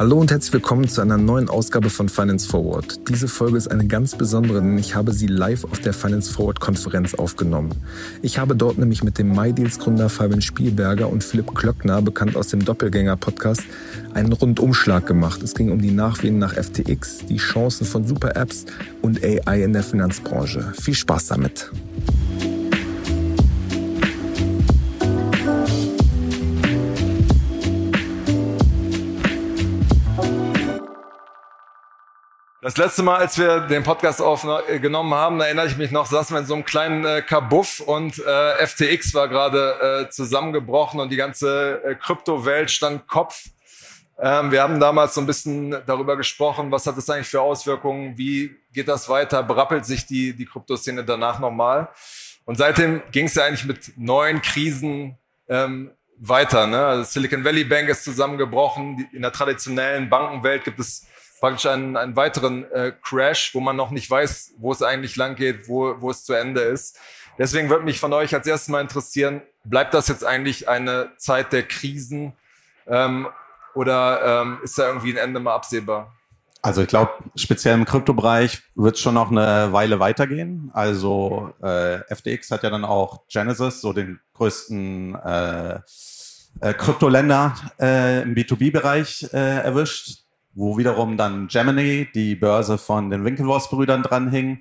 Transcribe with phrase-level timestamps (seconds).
[0.00, 3.06] Hallo und herzlich willkommen zu einer neuen Ausgabe von Finance Forward.
[3.10, 6.58] Diese Folge ist eine ganz besondere, denn ich habe sie live auf der Finance Forward
[6.58, 7.72] Konferenz aufgenommen.
[8.22, 12.48] Ich habe dort nämlich mit dem MyDeals Gründer Fabian Spielberger und Philipp Klöckner, bekannt aus
[12.48, 13.60] dem Doppelgänger Podcast,
[14.14, 15.42] einen Rundumschlag gemacht.
[15.42, 18.64] Es ging um die Nachwehen nach FTX, die Chancen von Super Apps
[19.02, 20.72] und AI in der Finanzbranche.
[20.80, 21.70] Viel Spaß damit.
[32.62, 36.36] Das letzte Mal, als wir den Podcast aufgenommen haben, da erinnere ich mich noch, saßen
[36.36, 41.08] wir in so einem kleinen äh, Kabuff und äh, FTX war gerade äh, zusammengebrochen und
[41.08, 43.46] die ganze äh, Kryptowelt stand Kopf.
[44.18, 48.18] Ähm, wir haben damals so ein bisschen darüber gesprochen, was hat das eigentlich für Auswirkungen,
[48.18, 51.88] wie geht das weiter, berappelt sich die, die Kryptoszene danach nochmal.
[52.44, 55.16] Und seitdem ging es ja eigentlich mit neuen Krisen
[55.48, 56.66] ähm, weiter.
[56.66, 56.84] Ne?
[56.84, 61.06] Also Silicon Valley Bank ist zusammengebrochen, in der traditionellen Bankenwelt gibt es
[61.40, 65.34] praktisch einen, einen weiteren äh, Crash, wo man noch nicht weiß, wo es eigentlich lang
[65.34, 66.98] geht, wo, wo es zu Ende ist.
[67.38, 71.52] Deswegen würde mich von euch als erstes mal interessieren, bleibt das jetzt eigentlich eine Zeit
[71.52, 72.34] der Krisen
[72.86, 73.28] ähm,
[73.74, 76.12] oder ähm, ist da irgendwie ein Ende mal absehbar?
[76.62, 80.70] Also ich glaube, speziell im Kryptobereich wird es schon noch eine Weile weitergehen.
[80.74, 85.80] Also äh, FTX hat ja dann auch Genesis, so den größten äh,
[86.60, 90.19] äh, Kryptoländer äh, im B2B-Bereich äh, erwischt
[90.54, 94.60] wo wiederum dann Gemini, die Börse von den Winklevoss-Brüdern dranhing,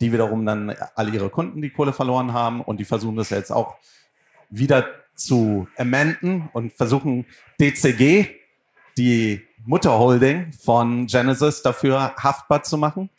[0.00, 3.50] die wiederum dann alle ihre Kunden die Kohle verloren haben und die versuchen das jetzt
[3.50, 3.76] auch
[4.50, 7.26] wieder zu amenden und versuchen
[7.60, 8.26] DCG,
[8.96, 13.10] die Mutterholding von Genesis, dafür haftbar zu machen,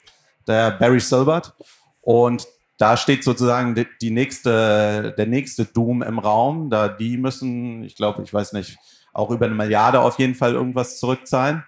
[0.47, 1.53] der Barry Silbert.
[2.01, 7.83] Und da steht sozusagen die, die nächste, der nächste Doom im Raum, da die müssen,
[7.83, 8.77] ich glaube, ich weiß nicht,
[9.13, 11.63] auch über eine Milliarde auf jeden Fall irgendwas zurückzahlen.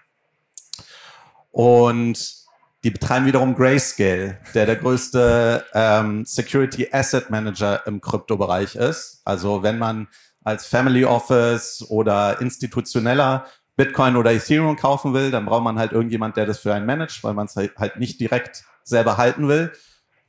[1.57, 2.35] Und
[2.83, 9.21] die betreiben wiederum Grayscale, der der größte ähm, Security Asset Manager im Kryptobereich ist.
[9.25, 10.07] Also wenn man
[10.43, 16.37] als Family Office oder institutioneller Bitcoin oder Ethereum kaufen will, dann braucht man halt irgendjemand,
[16.37, 19.71] der das für einen managt, weil man es halt, halt nicht direkt selber halten will.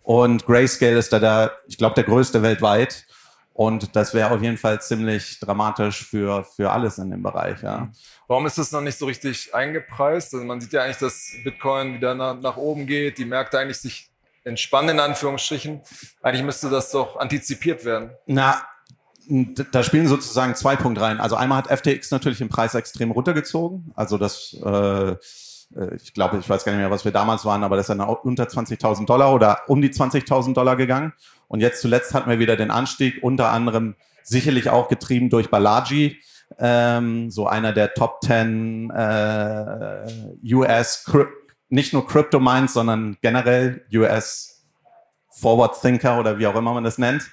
[0.00, 3.04] Und Grayscale ist da der, ich glaube, der größte weltweit.
[3.58, 7.60] Und das wäre auf jeden Fall ziemlich dramatisch für, für alles in dem Bereich.
[7.60, 7.90] Ja.
[8.28, 10.32] Warum ist das noch nicht so richtig eingepreist?
[10.32, 13.78] Also man sieht ja eigentlich, dass Bitcoin wieder nach, nach oben geht, die Märkte eigentlich
[13.78, 14.12] sich
[14.44, 15.80] entspannen, in Anführungsstrichen.
[16.22, 18.10] Eigentlich müsste das doch antizipiert werden.
[18.26, 18.62] Na,
[19.72, 21.18] da spielen sozusagen zwei Punkte rein.
[21.18, 23.90] Also einmal hat FTX natürlich den Preis extrem runtergezogen.
[23.96, 25.16] Also das, äh, äh
[26.00, 28.00] ich glaube, ich weiß gar nicht mehr, was wir damals waren, aber das ist dann
[28.00, 31.12] unter 20.000 Dollar oder um die 20.000 Dollar gegangen.
[31.46, 36.18] Und jetzt zuletzt hatten wir wieder den Anstieg, unter anderem sicherlich auch getrieben durch Balaji,
[36.58, 41.04] ähm, so einer der Top 10 äh, US,
[41.68, 44.64] nicht nur Crypto Minds, sondern generell US
[45.30, 47.28] Forward Thinker oder wie auch immer man das nennt.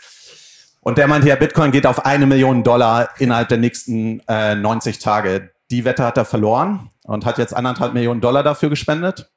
[0.81, 4.99] Und der meinte ja, Bitcoin geht auf eine Million Dollar innerhalb der nächsten äh, 90
[4.99, 5.51] Tage.
[5.71, 9.31] Die Wette hat er verloren und hat jetzt anderthalb Millionen Dollar dafür gespendet,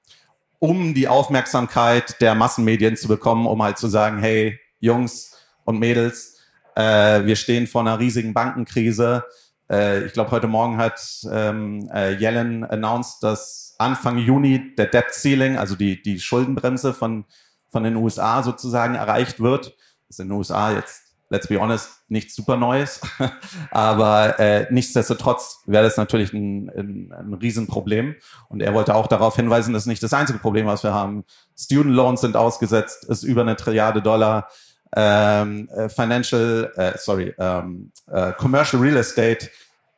[0.59, 6.39] um die Aufmerksamkeit der Massenmedien zu bekommen, um halt zu sagen, hey, Jungs und Mädels,
[6.75, 9.25] äh, wir stehen vor einer riesigen Bankenkrise.
[9.71, 15.13] Äh, ich glaube, heute Morgen hat ähm, äh, Yellen announced, dass Anfang Juni der Debt
[15.13, 17.25] Ceiling, also die, die Schuldenbremse von,
[17.69, 19.77] von den USA sozusagen erreicht wird.
[20.09, 23.01] Das ist in den USA jetzt, let's be honest, nichts super Neues.
[23.71, 28.17] Aber äh, nichtsdestotrotz wäre das natürlich ein, ein, ein Riesenproblem.
[28.49, 31.25] Und er wollte auch darauf hinweisen, das ist nicht das einzige Problem, was wir haben.
[31.57, 34.49] Student Loans sind ausgesetzt, ist über eine Trilliarde Dollar
[34.97, 39.51] ähm, äh, Financial, äh, sorry, ähm, äh, Commercial Real Estate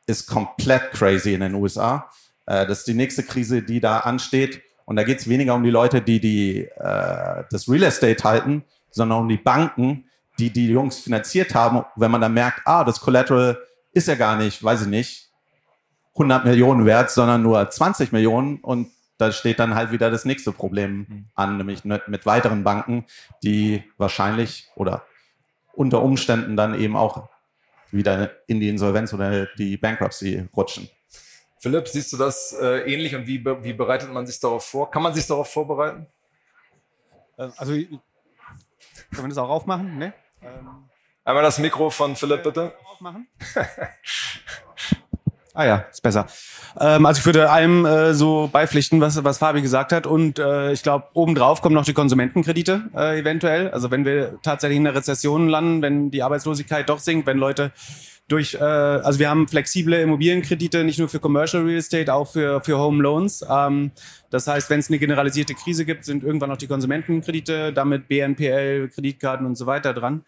[0.05, 2.09] ist komplett crazy in den USA.
[2.45, 4.61] Äh, das ist die nächste Krise, die da ansteht.
[4.85, 8.65] Und da geht es weniger um die Leute, die, die äh, das Real Estate halten,
[8.89, 10.05] sondern um die Banken,
[10.41, 11.85] die die Jungs finanziert haben.
[11.95, 13.59] Wenn man dann merkt, ah, das Collateral
[13.93, 15.29] ist ja gar nicht, weiß ich nicht,
[16.13, 20.51] 100 Millionen wert, sondern nur 20 Millionen und da steht dann halt wieder das nächste
[20.51, 23.05] Problem an, nämlich mit weiteren Banken,
[23.43, 25.05] die wahrscheinlich oder
[25.73, 27.29] unter Umständen dann eben auch
[27.91, 30.89] wieder in die Insolvenz oder die Bankruptcy rutschen.
[31.59, 34.89] Philipp, siehst du das äh, ähnlich und wie, wie bereitet man sich darauf vor?
[34.89, 36.07] Kann man sich darauf vorbereiten?
[37.37, 37.99] Äh, also, können
[39.11, 39.97] wir das auch aufmachen?
[39.99, 40.13] Ne?
[40.41, 40.89] Ähm,
[41.23, 42.73] Einmal das Mikro von Philipp, bitte.
[42.91, 43.27] Aufmachen?
[45.53, 46.27] Ah ja, ist besser.
[46.79, 50.07] Ähm, also ich würde allem äh, so beipflichten, was, was Fabi gesagt hat.
[50.07, 53.69] Und äh, ich glaube, obendrauf kommen noch die Konsumentenkredite äh, eventuell.
[53.69, 57.73] Also wenn wir tatsächlich in einer Rezession landen, wenn die Arbeitslosigkeit doch sinkt, wenn Leute
[58.31, 62.61] durch, äh, also wir haben flexible Immobilienkredite, nicht nur für Commercial Real Estate, auch für,
[62.61, 63.45] für Home Loans.
[63.49, 63.91] Ähm,
[64.29, 68.89] das heißt, wenn es eine generalisierte Krise gibt, sind irgendwann auch die Konsumentenkredite, damit BNPL,
[68.89, 70.23] Kreditkarten und so weiter dran.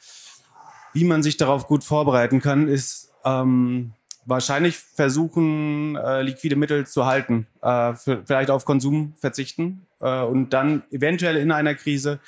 [0.94, 3.94] Wie man sich darauf gut vorbereiten kann, ist ähm,
[4.26, 10.52] wahrscheinlich versuchen, äh, liquide Mittel zu halten, äh, für, vielleicht auf Konsum verzichten äh, und
[10.52, 12.20] dann eventuell in einer Krise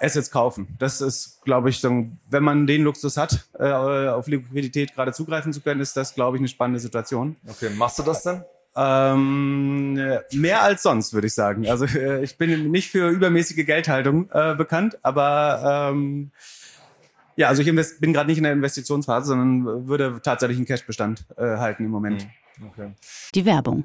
[0.00, 0.68] Assets kaufen.
[0.78, 5.52] Das ist, glaube ich, dann, wenn man den Luxus hat, äh, auf Liquidität gerade zugreifen
[5.52, 7.36] zu können, ist das, glaube ich, eine spannende Situation.
[7.46, 8.42] Okay, machst du das denn?
[8.76, 9.94] Ähm,
[10.32, 11.68] mehr als sonst, würde ich sagen.
[11.68, 16.30] Also äh, ich bin nicht für übermäßige Geldhaltung äh, bekannt, aber ähm,
[17.34, 21.24] ja, also ich invest, bin gerade nicht in der Investitionsphase, sondern würde tatsächlich einen Cashbestand
[21.36, 22.28] äh, halten im Moment.
[22.56, 22.92] Hm, okay.
[23.34, 23.84] Die Werbung.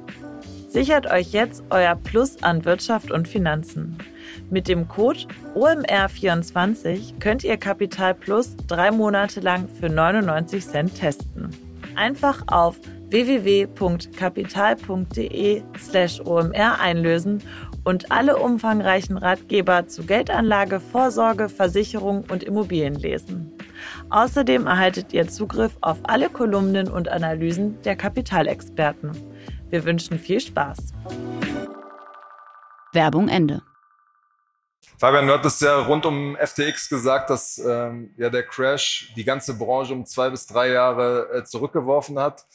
[0.71, 3.97] Sichert euch jetzt euer Plus an Wirtschaft und Finanzen.
[4.49, 5.19] Mit dem Code
[5.53, 11.49] OMR24 könnt ihr Kapital Plus drei Monate lang für 99 Cent testen.
[11.97, 12.79] Einfach auf
[13.09, 17.43] www.kapital.de slash OMR einlösen
[17.83, 23.51] und alle umfangreichen Ratgeber zu Geldanlage, Vorsorge, Versicherung und Immobilien lesen.
[24.09, 29.30] Außerdem erhaltet ihr Zugriff auf alle Kolumnen und Analysen der Kapitalexperten.
[29.71, 30.77] Wir wünschen viel Spaß.
[32.91, 33.61] Werbung Ende.
[34.97, 39.57] Fabian, du hattest ja rund um FTX gesagt, dass ähm, ja der Crash die ganze
[39.57, 42.45] Branche um zwei bis drei Jahre äh, zurückgeworfen hat.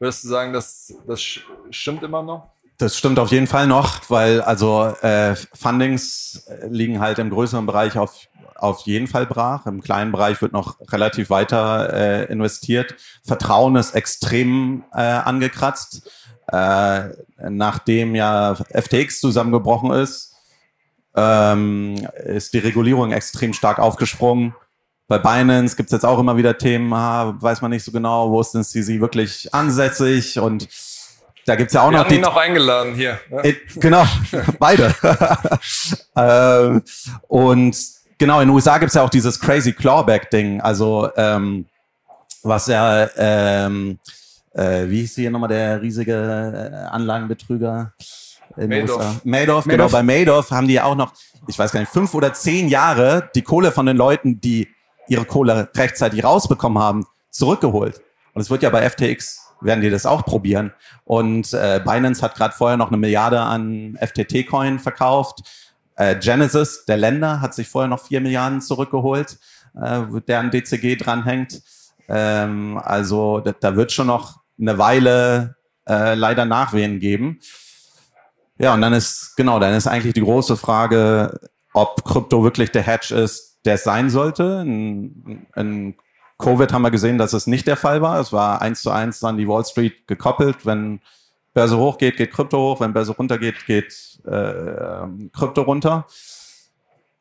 [0.00, 1.22] Würdest du sagen, dass das
[1.70, 2.50] stimmt immer noch?
[2.78, 7.96] Das stimmt auf jeden Fall noch, weil also äh, Fundings liegen halt im größeren Bereich
[7.96, 8.26] auf,
[8.56, 9.66] auf jeden Fall brach.
[9.66, 12.96] Im kleinen Bereich wird noch relativ weiter äh, investiert.
[13.22, 16.10] Vertrauen ist extrem äh, angekratzt.
[16.52, 17.08] Äh,
[17.48, 20.34] nachdem ja FTX zusammengebrochen ist,
[21.16, 21.94] ähm,
[22.24, 24.54] ist die Regulierung extrem stark aufgesprungen.
[25.06, 28.30] Bei Binance gibt es jetzt auch immer wieder Themen, ah, weiß man nicht so genau,
[28.30, 30.68] wo ist denn sie wirklich ansässig und
[31.46, 33.20] da gibt's ja auch Wir noch haben ihn noch eingeladen hier.
[33.28, 33.44] Ne?
[33.44, 34.04] Äh, genau,
[34.58, 34.94] beide.
[36.16, 36.82] ähm,
[37.28, 37.76] und
[38.16, 41.66] genau, in den USA gibt's ja auch dieses Crazy Clawback-Ding, also ähm,
[42.42, 43.98] was ja, ähm,
[44.54, 47.92] äh, wie hieß hier nochmal der riesige äh, Anlagenbetrüger?
[48.56, 49.24] in Madoff.
[49.24, 49.88] Madoff, genau.
[49.88, 51.12] Bei Madoff haben die ja auch noch,
[51.48, 54.68] ich weiß gar nicht, fünf oder zehn Jahre die Kohle von den Leuten, die
[55.08, 58.00] ihre Kohle rechtzeitig rausbekommen haben, zurückgeholt.
[58.32, 60.72] Und es wird ja bei FTX, werden die das auch probieren.
[61.04, 65.42] Und äh, Binance hat gerade vorher noch eine Milliarde an FTT-Coin verkauft.
[65.96, 69.38] Äh, Genesis, der Länder, hat sich vorher noch vier Milliarden zurückgeholt,
[69.80, 71.62] äh, der an DCG dranhängt.
[72.08, 75.56] Ähm, also da, da wird schon noch eine Weile
[75.88, 77.40] äh, leider Nachwehen geben.
[78.58, 81.40] Ja, und dann ist, genau, dann ist eigentlich die große Frage,
[81.72, 84.62] ob Krypto wirklich der Hedge ist, der es sein sollte.
[84.64, 85.94] In, in
[86.38, 88.20] Covid haben wir gesehen, dass es nicht der Fall war.
[88.20, 90.64] Es war eins zu eins dann die Wall Street gekoppelt.
[90.64, 91.00] Wenn
[91.52, 92.80] Börse hochgeht, geht Krypto hoch.
[92.80, 96.06] Wenn Börse runtergeht, geht äh, Krypto runter.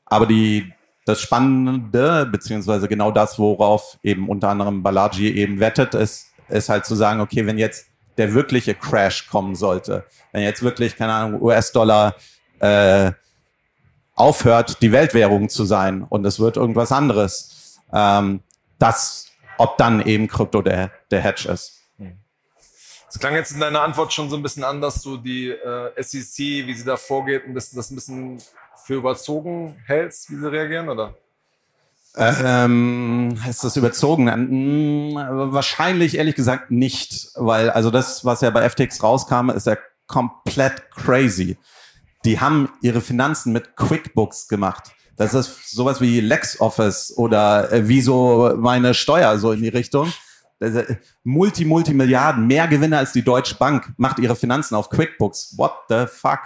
[0.05, 0.71] Aber die,
[1.05, 6.85] das Spannende, beziehungsweise genau das, worauf eben unter anderem Balaji eben wettet, ist, ist halt
[6.85, 11.41] zu sagen, okay, wenn jetzt der wirkliche Crash kommen sollte, wenn jetzt wirklich, keine Ahnung,
[11.41, 12.15] US-Dollar
[12.59, 13.11] äh,
[14.15, 18.41] aufhört, die Weltwährung zu sein und es wird irgendwas anderes, ähm,
[18.79, 21.79] das, ob dann eben Krypto der, der Hedge ist.
[23.09, 25.91] Es klang jetzt in deiner Antwort schon so ein bisschen an, dass du die äh,
[26.01, 28.41] SEC, wie sie da vorgeht, ein bisschen, das ein bisschen
[28.85, 31.13] für überzogen hältst, wie sie reagieren, oder?
[32.15, 34.31] Ähm, ist das überzogen?
[34.31, 39.77] Hm, wahrscheinlich ehrlich gesagt nicht, weil also das, was ja bei FTX rauskam, ist ja
[40.07, 41.57] komplett crazy.
[42.25, 44.91] Die haben ihre Finanzen mit QuickBooks gemacht.
[45.15, 50.11] Das ist sowas wie LexOffice oder äh, wie so meine Steuer so in die Richtung.
[50.59, 55.55] Äh, Multi, Multimilliarden, mehr Gewinne als die Deutsche Bank macht ihre Finanzen auf QuickBooks.
[55.57, 56.39] What the fuck?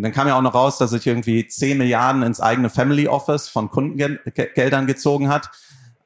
[0.00, 3.48] Dann kam ja auch noch raus, dass sich irgendwie 10 Milliarden ins eigene Family Office
[3.48, 5.50] von Kundengeldern gezogen hat.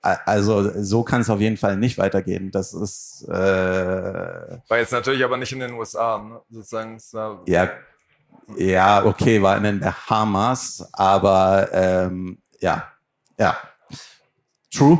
[0.00, 2.50] Also so kann es auf jeden Fall nicht weitergehen.
[2.50, 6.40] Das ist äh, War jetzt natürlich aber nicht in den USA, ne?
[6.48, 6.98] sozusagen.
[7.46, 7.70] Ja,
[8.56, 12.84] ja, okay, war in den Bahamas, aber ähm, ja,
[13.38, 13.56] ja,
[14.72, 14.98] true.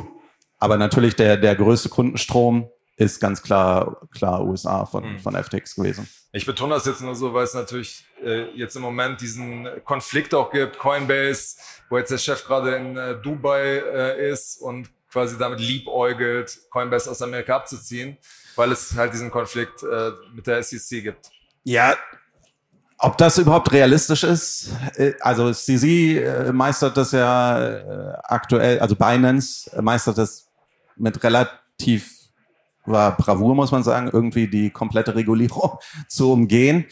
[0.58, 5.18] Aber natürlich der der größte Kundenstrom ist ganz klar, klar USA von, mhm.
[5.18, 6.08] von FTX gewesen.
[6.32, 10.34] Ich betone das jetzt nur so, weil es natürlich äh, jetzt im Moment diesen Konflikt
[10.34, 10.78] auch gibt.
[10.78, 11.56] Coinbase,
[11.88, 17.10] wo jetzt der Chef gerade in äh, Dubai äh, ist und quasi damit liebäugelt, Coinbase
[17.10, 18.16] aus Amerika abzuziehen,
[18.54, 21.30] weil es halt diesen Konflikt äh, mit der SEC gibt.
[21.64, 21.94] Ja,
[22.98, 29.70] ob das überhaupt realistisch ist, äh, also CZ äh, meistert das ja aktuell, also Binance
[29.82, 30.48] meistert das
[30.96, 32.15] mit relativ
[32.86, 35.78] war Bravour, muss man sagen, irgendwie die komplette Regulierung
[36.08, 36.86] zu umgehen.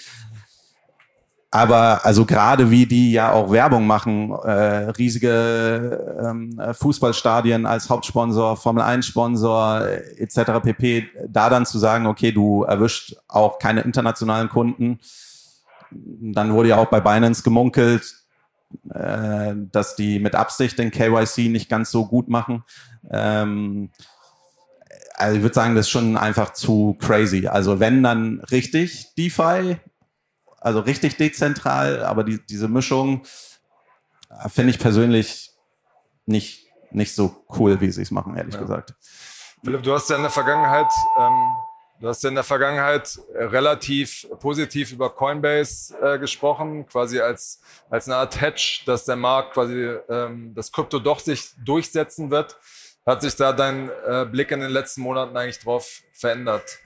[1.54, 8.56] Aber also gerade wie die ja auch Werbung machen, äh, riesige ähm, Fußballstadien als Hauptsponsor,
[8.56, 10.60] Formel 1 Sponsor äh, etc.
[10.64, 11.06] pp.
[11.28, 14.98] Da dann zu sagen, okay, du erwischt auch keine internationalen Kunden.
[15.92, 18.02] Dann wurde ja auch bei Binance gemunkelt,
[18.90, 22.64] äh, dass die mit Absicht den KYC nicht ganz so gut machen.
[23.08, 23.90] Ähm,
[25.14, 27.46] also ich würde sagen, das ist schon einfach zu crazy.
[27.46, 29.78] Also wenn dann richtig DeFi,
[30.60, 33.24] also richtig dezentral, aber die, diese Mischung
[34.30, 35.52] äh, finde ich persönlich
[36.26, 38.60] nicht, nicht so cool, wie sie es machen, ehrlich ja.
[38.60, 38.94] gesagt.
[39.62, 41.52] Philipp, du hast ja in der Vergangenheit, ähm,
[42.00, 48.08] du hast ja in der Vergangenheit relativ positiv über Coinbase äh, gesprochen, quasi als, als
[48.08, 52.58] eine Art Hedge, dass der Markt quasi, ähm, das Krypto doch sich durchsetzen wird.
[53.06, 56.78] Hat sich da dein äh, Blick in den letzten Monaten eigentlich drauf verändert?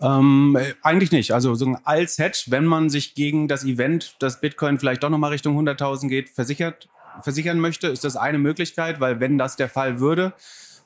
[0.00, 1.32] Ähm, eigentlich nicht.
[1.32, 5.30] Also so als Hedge, wenn man sich gegen das Event, dass Bitcoin vielleicht doch nochmal
[5.30, 6.88] Richtung 100.000 geht, versichert,
[7.22, 10.34] versichern möchte, ist das eine Möglichkeit, weil wenn das der Fall würde,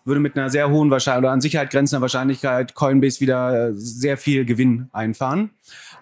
[0.06, 4.44] würde mit einer sehr hohen Wahrscheinlichkeit oder an Sicherheit grenzender Wahrscheinlichkeit Coinbase wieder sehr viel
[4.44, 5.50] Gewinn einfahren.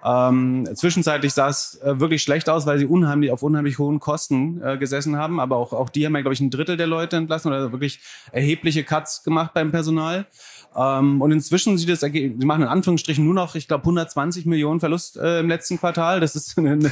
[0.04, 4.60] Ähm, zwischenzeitlich sah es äh, wirklich schlecht aus, weil sie unheimlich auf unheimlich hohen Kosten
[4.62, 5.40] äh, gesessen haben.
[5.40, 8.00] Aber auch, auch die haben ja, glaube ich, ein Drittel der Leute entlassen oder wirklich
[8.30, 10.26] erhebliche Cuts gemacht beim Personal.
[10.76, 14.80] Ähm, und inzwischen sieht es, sie machen in Anführungsstrichen nur noch, ich glaube, 120 Millionen
[14.80, 16.20] Verlust äh, im letzten Quartal.
[16.20, 16.90] Das ist eine, eine,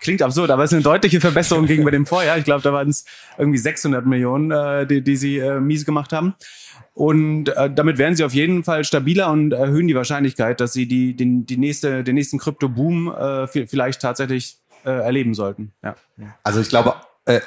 [0.00, 2.36] klingt absurd, aber es ist eine deutliche Verbesserung gegenüber dem Vorjahr.
[2.36, 3.06] Ich glaube, da waren es
[3.38, 6.17] irgendwie 600 Millionen, äh, die, die sie äh, mies gemacht haben.
[6.94, 10.86] Und äh, damit werden sie auf jeden Fall stabiler und erhöhen die Wahrscheinlichkeit, dass sie
[10.86, 15.72] die, den, die nächste, den nächsten Krypto-Boom äh, vielleicht tatsächlich äh, erleben sollten.
[15.82, 15.94] Ja.
[16.42, 16.94] Also ich glaube,
[17.28, 17.40] äh,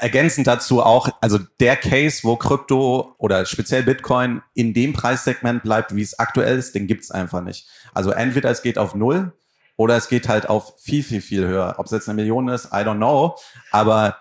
[0.00, 5.94] ergänzend dazu auch, also der Case, wo Krypto oder speziell Bitcoin in dem Preissegment bleibt,
[5.96, 7.68] wie es aktuell ist, den gibt's einfach nicht.
[7.92, 9.32] Also entweder es geht auf null
[9.76, 11.74] oder es geht halt auf viel, viel, viel höher.
[11.78, 13.36] Ob es jetzt eine Million ist, I don't know.
[13.72, 14.16] Aber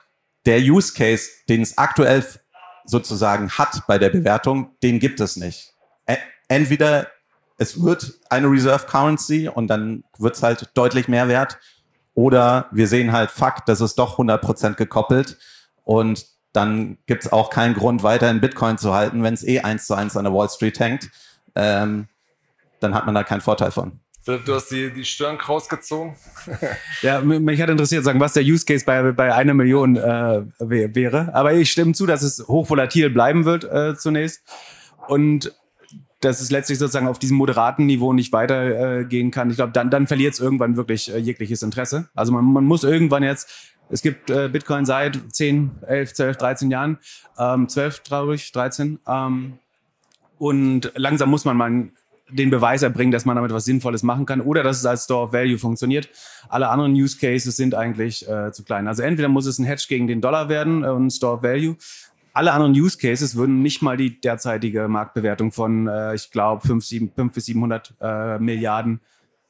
[0.45, 2.25] der Use Case, den es aktuell
[2.85, 5.73] sozusagen hat bei der Bewertung, den gibt es nicht.
[6.47, 7.07] Entweder
[7.57, 11.57] es wird eine Reserve Currency und dann wird's halt deutlich mehr wert
[12.13, 15.37] oder wir sehen halt, fuck, das ist doch 100% gekoppelt
[15.83, 19.93] und dann gibt's auch keinen Grund, weiterhin Bitcoin zu halten, wenn es eh eins zu
[19.93, 21.09] eins an der Wall Street hängt.
[21.55, 22.07] Ähm,
[22.79, 23.99] dann hat man da keinen Vorteil von.
[24.25, 26.15] Philipp, du hast die, die Stirn rausgezogen.
[27.03, 31.34] ja, mich hat interessiert, sagen, was der Use Case bei, bei einer Million äh, wäre.
[31.36, 34.41] Aber ich stimme zu, dass es hochvolatil bleiben wird äh, zunächst.
[35.08, 35.53] Und
[36.22, 39.51] dass es letztlich sozusagen auf diesem moderaten Niveau nicht weitergehen äh, kann.
[39.51, 42.10] Ich glaube, dann, dann verliert es irgendwann wirklich äh, jegliches Interesse.
[42.15, 46.72] Also man, man muss irgendwann jetzt, es gibt äh, Bitcoin seit 10, 11, 12, 13
[46.72, 46.98] Jahren,
[47.38, 48.98] ähm, 12 traurig, 13.
[49.08, 49.60] Ähm,
[50.39, 51.89] und langsam muss man mal
[52.29, 55.25] den Beweis erbringen, dass man damit was Sinnvolles machen kann oder dass es als Store
[55.25, 56.10] of Value funktioniert.
[56.50, 58.88] Alle anderen Use Cases sind eigentlich äh, zu klein.
[58.88, 61.77] Also entweder muss es ein Hedge gegen den Dollar werden äh, und Store of Value
[62.36, 66.86] alle anderen Use Cases würden nicht mal die derzeitige Marktbewertung von, äh, ich glaube, 5,
[67.15, 69.00] 5 bis 700 äh, Milliarden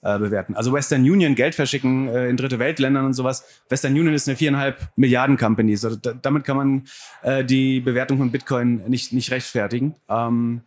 [0.03, 0.55] äh, bewerten.
[0.55, 3.43] Also Western Union Geld verschicken äh, in dritte Weltländern und sowas.
[3.69, 5.75] Western Union ist eine viereinhalb Milliarden Company.
[5.75, 6.83] Da, damit kann man
[7.23, 9.95] äh, die Bewertung von Bitcoin nicht, nicht rechtfertigen.
[10.07, 10.61] Ähm,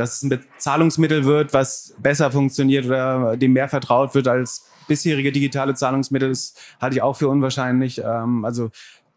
[0.00, 5.30] dass es ein Zahlungsmittel wird, was besser funktioniert oder dem mehr vertraut wird als bisherige
[5.30, 8.02] digitale Zahlungsmittel, das halte ich auch für unwahrscheinlich.
[8.04, 8.70] Ähm, also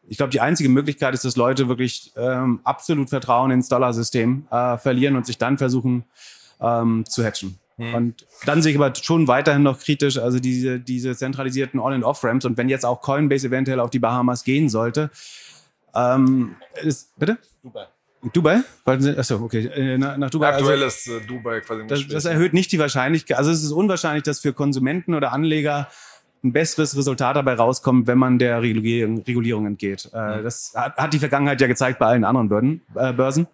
[0.08, 4.78] ich glaube, die einzige Möglichkeit ist, dass Leute wirklich ähm, absolut Vertrauen ins Dollarsystem äh,
[4.78, 6.04] verlieren und sich dann versuchen
[6.62, 7.58] ähm, zu hatchen.
[7.78, 7.94] Hm.
[7.96, 12.04] Und dann sehe ich aber schon weiterhin noch kritisch, also diese, diese zentralisierten On- und
[12.04, 12.46] Off-Ramps.
[12.46, 15.10] Und wenn jetzt auch Coinbase eventuell auf die Bahamas gehen sollte,
[15.96, 17.38] ähm, ist, bitte?
[17.64, 17.88] Dubai.
[18.32, 18.62] Dubai?
[18.86, 19.66] Achso, okay.
[19.66, 20.50] Äh, nach, nach Dubai.
[20.50, 23.38] Aktuell also, ist äh, Dubai quasi das, das erhöht nicht die Wahrscheinlichkeit.
[23.38, 25.90] Also es ist unwahrscheinlich, dass für Konsumenten oder Anleger
[26.44, 30.10] ein besseres Resultat dabei rauskommt, wenn man der Regulierung, Regulierung entgeht.
[30.14, 33.48] Äh, das hat, hat, die Vergangenheit ja gezeigt bei allen anderen Börden, äh, Börsen.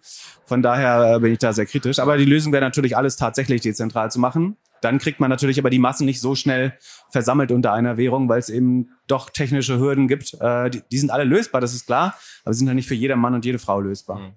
[0.44, 1.98] Von daher bin ich da sehr kritisch.
[1.98, 4.56] Aber die Lösung wäre natürlich, alles tatsächlich dezentral zu machen.
[4.82, 6.76] Dann kriegt man natürlich aber die Massen nicht so schnell
[7.10, 10.34] versammelt unter einer Währung, weil es eben doch technische Hürden gibt.
[10.40, 12.94] Äh, die, die, sind alle lösbar, das ist klar, aber sie sind ja nicht für
[12.94, 14.18] jeder Mann und jede Frau lösbar.
[14.18, 14.34] Mhm.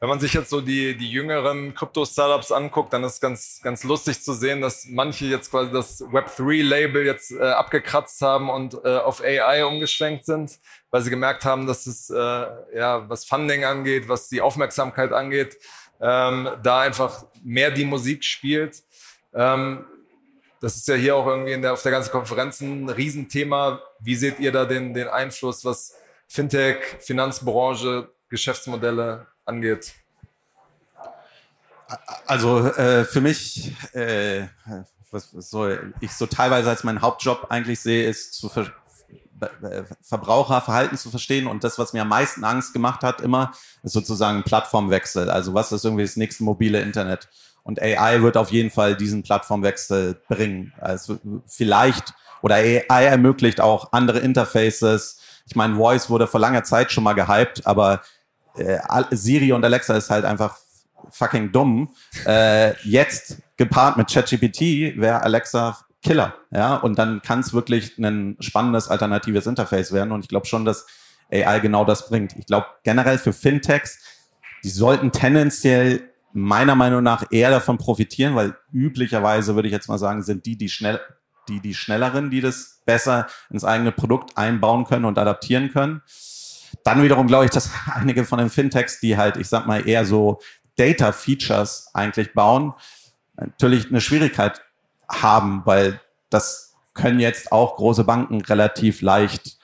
[0.00, 4.20] wenn man sich jetzt so die, die jüngeren Krypto-Startups anguckt, dann ist ganz, ganz lustig
[4.22, 9.22] zu sehen, dass manche jetzt quasi das Web3-Label jetzt äh, abgekratzt haben und äh, auf
[9.22, 10.58] AI umgeschwenkt sind,
[10.90, 15.56] weil sie gemerkt haben, dass es, äh, ja, was Funding angeht, was die Aufmerksamkeit angeht,
[16.00, 18.82] ähm, da einfach mehr die Musik spielt.
[19.34, 19.84] Ähm,
[20.60, 23.80] das ist ja hier auch irgendwie der, auf der ganzen Konferenz ein Riesenthema.
[23.98, 25.94] Wie seht ihr da den, den Einfluss, was
[26.28, 29.92] Fintech, Finanzbranche, Geschäftsmodelle angeht?
[32.26, 34.46] Also äh, für mich, äh,
[35.10, 38.72] was, was soll ich so teilweise als mein Hauptjob eigentlich sehe, ist zu ver
[40.00, 44.42] Verbraucherverhalten zu verstehen und das, was mir am meisten Angst gemacht hat, immer, ist sozusagen
[44.42, 45.30] Plattformwechsel.
[45.30, 47.28] Also was ist irgendwie das nächste mobile Internet?
[47.64, 50.72] Und AI wird auf jeden Fall diesen Plattformwechsel bringen.
[50.80, 55.20] Also vielleicht oder AI ermöglicht auch andere Interfaces.
[55.46, 58.02] Ich meine, Voice wurde vor langer Zeit schon mal gehypt, aber
[58.56, 58.78] äh,
[59.10, 60.56] Siri und Alexa ist halt einfach
[61.10, 61.90] fucking dumm.
[62.26, 68.36] Äh, jetzt gepaart mit ChatGPT wäre Alexa Killer, ja, und dann kann es wirklich ein
[68.40, 70.12] spannendes alternatives Interface werden.
[70.12, 70.86] Und ich glaube schon, dass
[71.32, 72.34] AI genau das bringt.
[72.36, 74.00] Ich glaube generell für Fintechs,
[74.64, 79.98] die sollten tendenziell meiner Meinung nach eher davon profitieren, weil üblicherweise würde ich jetzt mal
[79.98, 81.00] sagen, sind die die schnell
[81.48, 86.02] die die schnelleren, die das besser ins eigene Produkt einbauen können und adaptieren können.
[86.84, 90.04] Dann wiederum glaube ich, dass einige von den Fintechs, die halt, ich sag mal, eher
[90.04, 90.40] so
[90.76, 92.72] Data Features eigentlich bauen,
[93.36, 94.62] natürlich eine Schwierigkeit
[95.12, 96.00] haben, weil
[96.30, 99.58] das können jetzt auch große Banken relativ leicht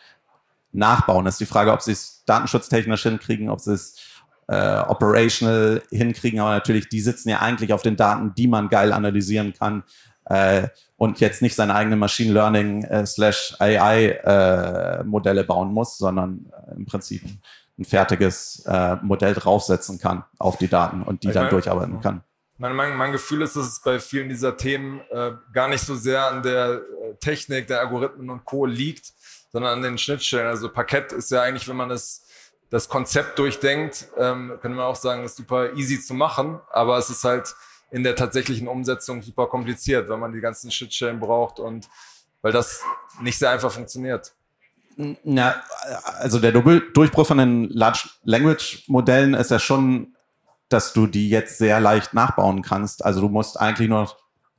[0.73, 1.25] nachbauen.
[1.25, 3.97] Das ist die Frage, ob sie es datenschutztechnisch hinkriegen, ob sie es
[4.49, 8.93] äh, operational hinkriegen, aber natürlich, die sitzen ja eigentlich auf den Daten, die man geil
[8.93, 9.83] analysieren kann
[10.25, 15.99] äh, und jetzt nicht seine eigenen Machine Learning äh, slash AI äh, Modelle bauen muss,
[15.99, 17.23] sondern äh, im Prinzip
[17.78, 22.00] ein fertiges äh, Modell draufsetzen kann auf die Daten und die ich dann meine, durcharbeiten
[22.00, 22.23] kann.
[22.58, 25.94] Mein, mein, mein, Gefühl ist, dass es bei vielen dieser Themen äh, gar nicht so
[25.94, 28.66] sehr an der äh, Technik, der Algorithmen und Co.
[28.66, 29.12] liegt,
[29.52, 30.49] sondern an den Schnittstellen.
[30.49, 32.25] Also Parkett ist ja eigentlich, wenn man das,
[32.68, 37.10] das Konzept durchdenkt, ähm, könnte man auch sagen, ist super easy zu machen, aber es
[37.10, 37.54] ist halt
[37.90, 41.88] in der tatsächlichen Umsetzung super kompliziert, weil man die ganzen Schnittstellen braucht und
[42.42, 42.82] weil das
[43.21, 44.34] nicht sehr einfach funktioniert.
[45.23, 45.62] Na,
[46.18, 50.16] also der Durchbruch von den Large Language Modellen ist ja schon,
[50.69, 53.04] dass du die jetzt sehr leicht nachbauen kannst.
[53.04, 54.11] Also du musst eigentlich nur,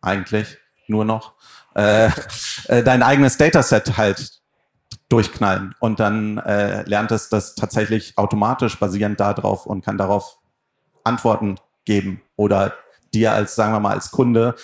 [0.01, 1.33] eigentlich nur noch
[1.75, 2.09] äh,
[2.67, 4.39] äh, dein eigenes Dataset halt
[5.07, 10.37] durchknallen und dann äh, lernt es das tatsächlich automatisch basierend darauf und kann darauf
[11.03, 12.73] Antworten geben oder
[13.13, 14.55] dir als, sagen wir mal, als Kunde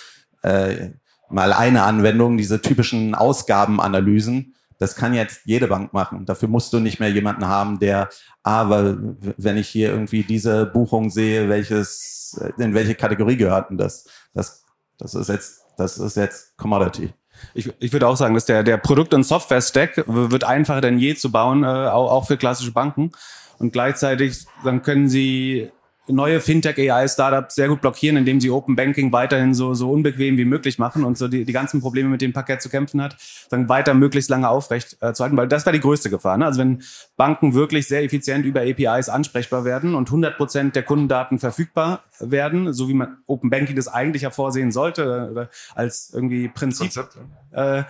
[0.44, 0.92] äh,
[1.30, 6.26] mal eine Anwendung, diese typischen Ausgabenanalysen, das kann jetzt jede Bank machen.
[6.26, 8.10] Dafür musst du nicht mehr jemanden haben, der,
[8.44, 13.78] ah, weil, wenn ich hier irgendwie diese Buchung sehe, welches, in welche Kategorie gehört denn
[13.78, 14.06] das?
[14.34, 14.64] Das,
[14.98, 17.14] das ist jetzt, das ist jetzt Commodity.
[17.54, 21.16] Ich, ich würde auch sagen, dass der, der Produkt- und Software-Stack wird einfacher denn je
[21.16, 23.12] zu bauen, äh, auch, auch für klassische Banken.
[23.58, 25.72] Und gleichzeitig dann können sie
[26.08, 30.78] neue Fintech-AI-Startups sehr gut blockieren, indem sie Open Banking weiterhin so, so unbequem wie möglich
[30.78, 33.18] machen und so die, die ganzen Probleme, mit denen Parkett zu kämpfen hat,
[33.50, 36.38] dann weiter möglichst lange aufrecht äh, zu halten, weil das war die größte Gefahr.
[36.38, 36.46] Ne?
[36.46, 36.84] Also wenn
[37.18, 42.74] Banken wirklich sehr effizient über APIs ansprechbar werden und 100 Prozent der Kundendaten verfügbar werden,
[42.74, 46.94] so wie man Open Banking das eigentlich ja vorsehen sollte, oder als irgendwie Prinzip.
[46.94, 47.18] Konzept,
[47.52, 47.80] ja.
[47.80, 47.84] äh,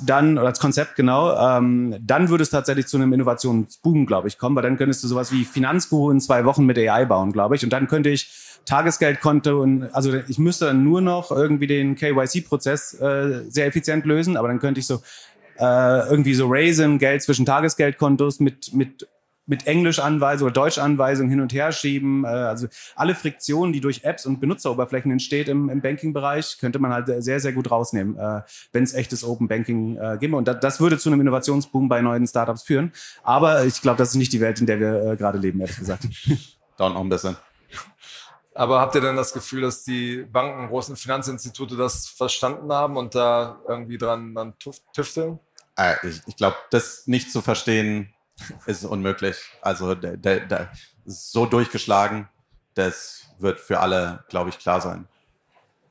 [0.00, 4.38] dann, oder als Konzept genau, ähm, dann würde es tatsächlich zu einem Innovationsboom, glaube ich,
[4.38, 7.56] kommen, weil dann könntest du sowas wie Finanzguru in zwei Wochen mit AI bauen, glaube
[7.56, 7.64] ich.
[7.64, 8.30] Und dann könnte ich
[8.66, 14.36] Tagesgeldkonto und also ich müsste dann nur noch irgendwie den KYC-Prozess äh, sehr effizient lösen,
[14.36, 15.02] aber dann könnte ich so
[15.58, 19.06] äh, irgendwie so Raisin, Geld zwischen Tagesgeldkontos mit, mit
[19.46, 22.24] mit Englischanweisung oder Deutschanweisung hin und her schieben.
[22.24, 26.92] Äh, also alle Friktionen, die durch Apps und Benutzeroberflächen entsteht im, im Banking-Bereich, könnte man
[26.92, 30.36] halt sehr, sehr gut rausnehmen, äh, wenn es echtes Open Banking äh, gäbe.
[30.36, 32.92] Und das würde zu einem Innovationsboom bei neuen Startups führen.
[33.22, 36.04] Aber ich glaube, das ist nicht die Welt, in der wir gerade leben, ehrlich gesagt.
[36.76, 37.36] Dauert noch ein bisschen.
[38.54, 43.14] Aber habt ihr denn das Gefühl, dass die Banken, großen Finanzinstitute das verstanden haben und
[43.14, 44.54] da irgendwie dran, dran
[44.92, 45.40] tüfteln?
[46.04, 48.13] Ich, ich glaube, das nicht zu verstehen,
[48.66, 49.36] ist unmöglich.
[49.62, 50.70] Also der, der, der
[51.06, 52.28] so durchgeschlagen,
[52.74, 55.06] das wird für alle, glaube ich, klar sein.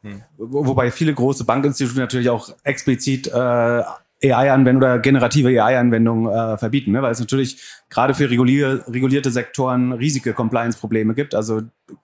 [0.01, 0.21] Hm.
[0.37, 3.83] Wobei viele große Bankinstitute natürlich auch explizit äh,
[4.23, 7.01] AI-Anwendungen oder generative AI-Anwendungen äh, verbieten, ne?
[7.01, 11.35] weil es natürlich gerade für regulier regulierte Sektoren riesige Compliance-Probleme gibt.
[11.35, 11.61] Also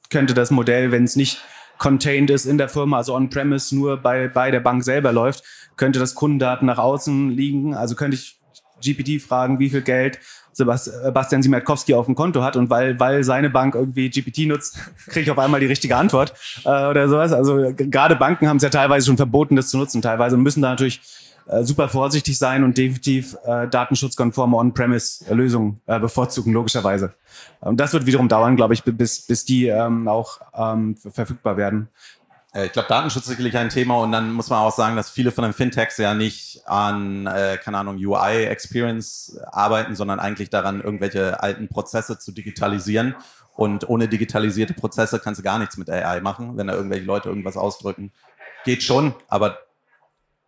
[0.09, 1.41] könnte das Modell, wenn es nicht
[1.77, 5.43] contained ist in der Firma, also on-premise nur bei, bei der Bank selber läuft,
[5.77, 7.73] könnte das Kundendaten nach außen liegen.
[7.73, 8.38] Also könnte ich
[8.81, 10.19] GPT fragen, wie viel Geld
[10.53, 15.21] Sebastian Siemiatkowski auf dem Konto hat und weil, weil seine Bank irgendwie GPT nutzt, kriege
[15.21, 16.33] ich auf einmal die richtige Antwort
[16.65, 17.31] äh, oder sowas.
[17.31, 20.61] Also gerade Banken haben es ja teilweise schon verboten, das zu nutzen teilweise und müssen
[20.61, 21.01] da natürlich
[21.47, 27.13] äh, super vorsichtig sein und definitiv äh, datenschutzkonforme On-Premise-Lösungen äh, bevorzugen, logischerweise.
[27.61, 31.89] Und das wird wiederum dauern, glaube ich, bis, bis die ähm, auch ähm, verfügbar werden.
[32.53, 35.09] Äh, ich glaube, Datenschutz ist sicherlich ein Thema und dann muss man auch sagen, dass
[35.09, 40.81] viele von den Fintechs ja nicht an, äh, keine Ahnung, UI-Experience arbeiten, sondern eigentlich daran,
[40.81, 43.15] irgendwelche alten Prozesse zu digitalisieren.
[43.55, 47.27] Und ohne digitalisierte Prozesse kannst du gar nichts mit AI machen, wenn da irgendwelche Leute
[47.27, 48.13] irgendwas ausdrücken.
[48.63, 49.59] Geht schon, aber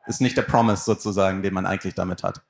[0.08, 2.42] ist nicht der Promise sozusagen, den man eigentlich damit hat.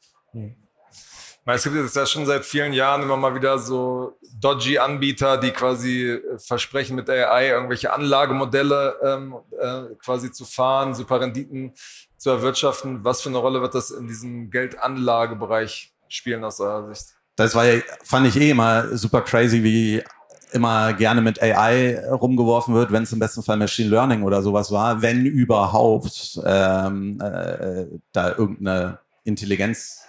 [1.45, 1.53] Hm.
[1.53, 5.51] Es gibt jetzt ja schon seit vielen Jahren immer mal wieder so dodgy Anbieter, die
[5.51, 11.73] quasi äh, versprechen, mit AI irgendwelche Anlagemodelle ähm, äh, quasi zu fahren, super Renditen
[12.17, 13.03] zu erwirtschaften.
[13.03, 17.15] Was für eine Rolle wird das in diesem Geldanlagebereich spielen aus eurer Sicht?
[17.35, 17.65] Das war,
[18.03, 20.03] fand ich eh immer super crazy, wie
[20.51, 24.71] immer gerne mit AI rumgeworfen wird, wenn es im besten Fall Machine Learning oder sowas
[24.71, 30.00] war, wenn überhaupt ähm, äh, da irgendeine Intelligenz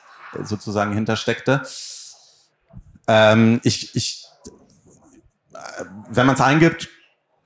[0.43, 1.63] sozusagen hintersteckte.
[3.09, 4.25] Ähm, ich, ich,
[5.53, 6.89] äh, wenn man es eingibt,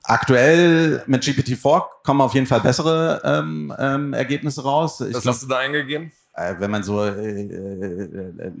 [0.03, 5.01] aktuell mit GPT-4 kommen auf jeden Fall bessere ähm, ähm, Ergebnisse raus.
[5.01, 6.11] Ich Was glaub, hast du da eingegeben?
[6.33, 8.51] Äh, wenn man so, äh, äh,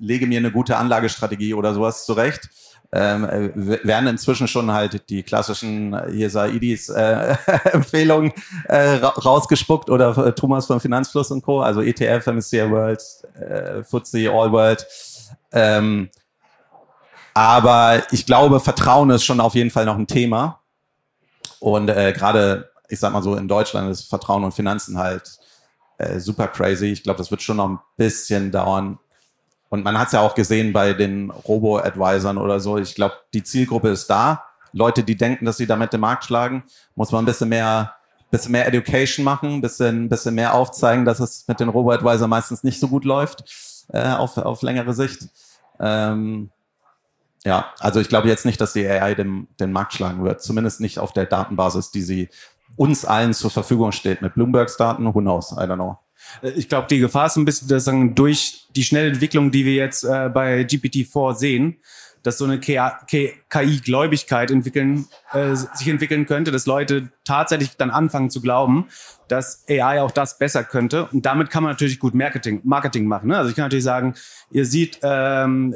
[0.00, 2.50] lege mir eine gute Anlagestrategie oder sowas zurecht,
[2.92, 7.36] ähm, äh, werden inzwischen schon halt die klassischen hier Saidis äh,
[7.72, 8.32] Empfehlungen
[8.64, 11.60] äh, rausgespuckt oder äh, Thomas von Finanzfluss und Co.
[11.60, 13.02] Also ETF, MSCI World,
[13.34, 14.86] äh, FTSE All World.
[15.52, 16.10] Ähm,
[17.32, 20.60] aber ich glaube, Vertrauen ist schon auf jeden Fall noch ein Thema.
[21.60, 25.38] Und äh, gerade, ich sag mal so, in Deutschland ist Vertrauen und Finanzen halt
[25.98, 26.86] äh, super crazy.
[26.86, 28.98] Ich glaube, das wird schon noch ein bisschen dauern.
[29.70, 32.76] Und man hat es ja auch gesehen bei den Robo-Advisern oder so.
[32.76, 34.44] Ich glaube, die Zielgruppe ist da.
[34.72, 37.94] Leute, die denken, dass sie damit den Markt schlagen, muss man ein bisschen mehr,
[38.30, 42.62] bisschen mehr Education machen, ein bisschen, bisschen mehr aufzeigen, dass es mit den Robo-Advisor meistens
[42.62, 43.44] nicht so gut läuft
[43.92, 45.28] äh, auf, auf längere Sicht.
[45.78, 46.50] Ähm,
[47.44, 50.42] ja, also ich glaube jetzt nicht, dass die AI den, den Markt schlagen wird.
[50.42, 52.28] Zumindest nicht auf der Datenbasis, die sie
[52.76, 54.20] uns allen zur Verfügung steht.
[54.20, 55.98] Mit Bloombergs Daten, who knows, I don't know.
[56.42, 59.64] Äh, ich glaube, die Gefahr ist ein bisschen, dass sagen, durch die schnelle Entwicklung, die
[59.64, 61.76] wir jetzt äh, bei GPT-4 sehen,
[62.22, 68.42] dass so eine KI-Gläubigkeit entwickeln, äh, sich entwickeln könnte, dass Leute tatsächlich dann anfangen zu
[68.42, 68.88] glauben,
[69.28, 71.06] dass AI auch das besser könnte.
[71.06, 73.28] Und damit kann man natürlich gut Marketing, Marketing machen.
[73.28, 73.38] Ne?
[73.38, 74.14] Also ich kann natürlich sagen,
[74.50, 75.74] ihr seht, ähm,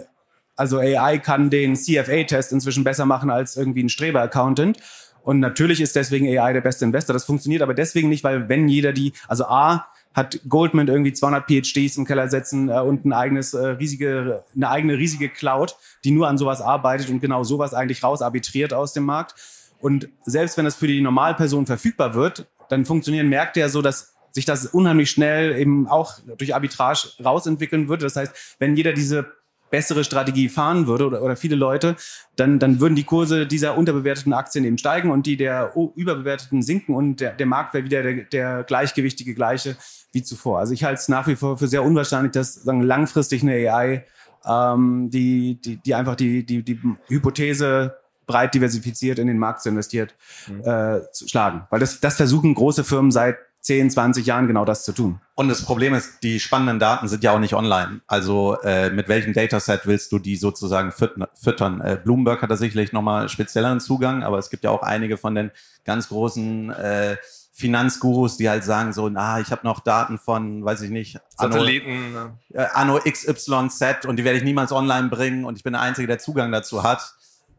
[0.56, 4.78] also AI kann den CFA-Test inzwischen besser machen als irgendwie ein Streber-Accountant.
[5.22, 7.14] Und natürlich ist deswegen AI der beste Investor.
[7.14, 11.46] Das funktioniert aber deswegen nicht, weil wenn jeder die, also A, hat Goldman irgendwie 200
[11.46, 16.12] PhDs im Keller setzen äh, und ein eigenes äh, riesige, eine eigene riesige Cloud, die
[16.12, 19.34] nur an sowas arbeitet und genau sowas eigentlich rausarbitriert aus dem Markt.
[19.80, 24.14] Und selbst wenn das für die Normalperson verfügbar wird, dann funktionieren Märkte ja so, dass
[24.30, 28.04] sich das unheimlich schnell eben auch durch Arbitrage rausentwickeln würde.
[28.04, 29.26] Das heißt, wenn jeder diese
[29.70, 31.96] bessere Strategie fahren würde oder, oder viele Leute,
[32.36, 36.94] dann, dann würden die Kurse dieser unterbewerteten Aktien eben steigen und die der überbewerteten sinken
[36.94, 39.76] und der, der Markt wäre wieder der, der gleichgewichtige gleiche
[40.12, 40.60] wie zuvor.
[40.60, 44.04] Also ich halte es nach wie vor für sehr unwahrscheinlich, dass sagen, langfristig eine AI
[44.46, 47.96] ähm, die, die, die einfach die, die, die Hypothese
[48.26, 50.14] breit diversifiziert in den Markt zu investiert,
[50.48, 50.60] mhm.
[50.60, 51.66] äh, zu schlagen.
[51.70, 55.20] Weil das, das versuchen große Firmen seit 10, 20 Jahren genau das zu tun.
[55.34, 58.02] Und das Problem ist, die spannenden Daten sind ja auch nicht online.
[58.06, 61.80] Also äh, mit welchem Dataset willst du die sozusagen füttern?
[61.80, 65.34] Äh, Bloomberg hat da sicherlich nochmal spezielleren Zugang, aber es gibt ja auch einige von
[65.34, 65.50] den
[65.86, 67.16] ganz großen äh,
[67.52, 72.14] Finanzgurus, die halt sagen so, na, ich habe noch Daten von, weiß ich nicht, Satelliten,
[72.14, 75.80] Anno, äh, Anno XYZ und die werde ich niemals online bringen und ich bin der
[75.80, 77.14] Einzige, der Zugang dazu hat.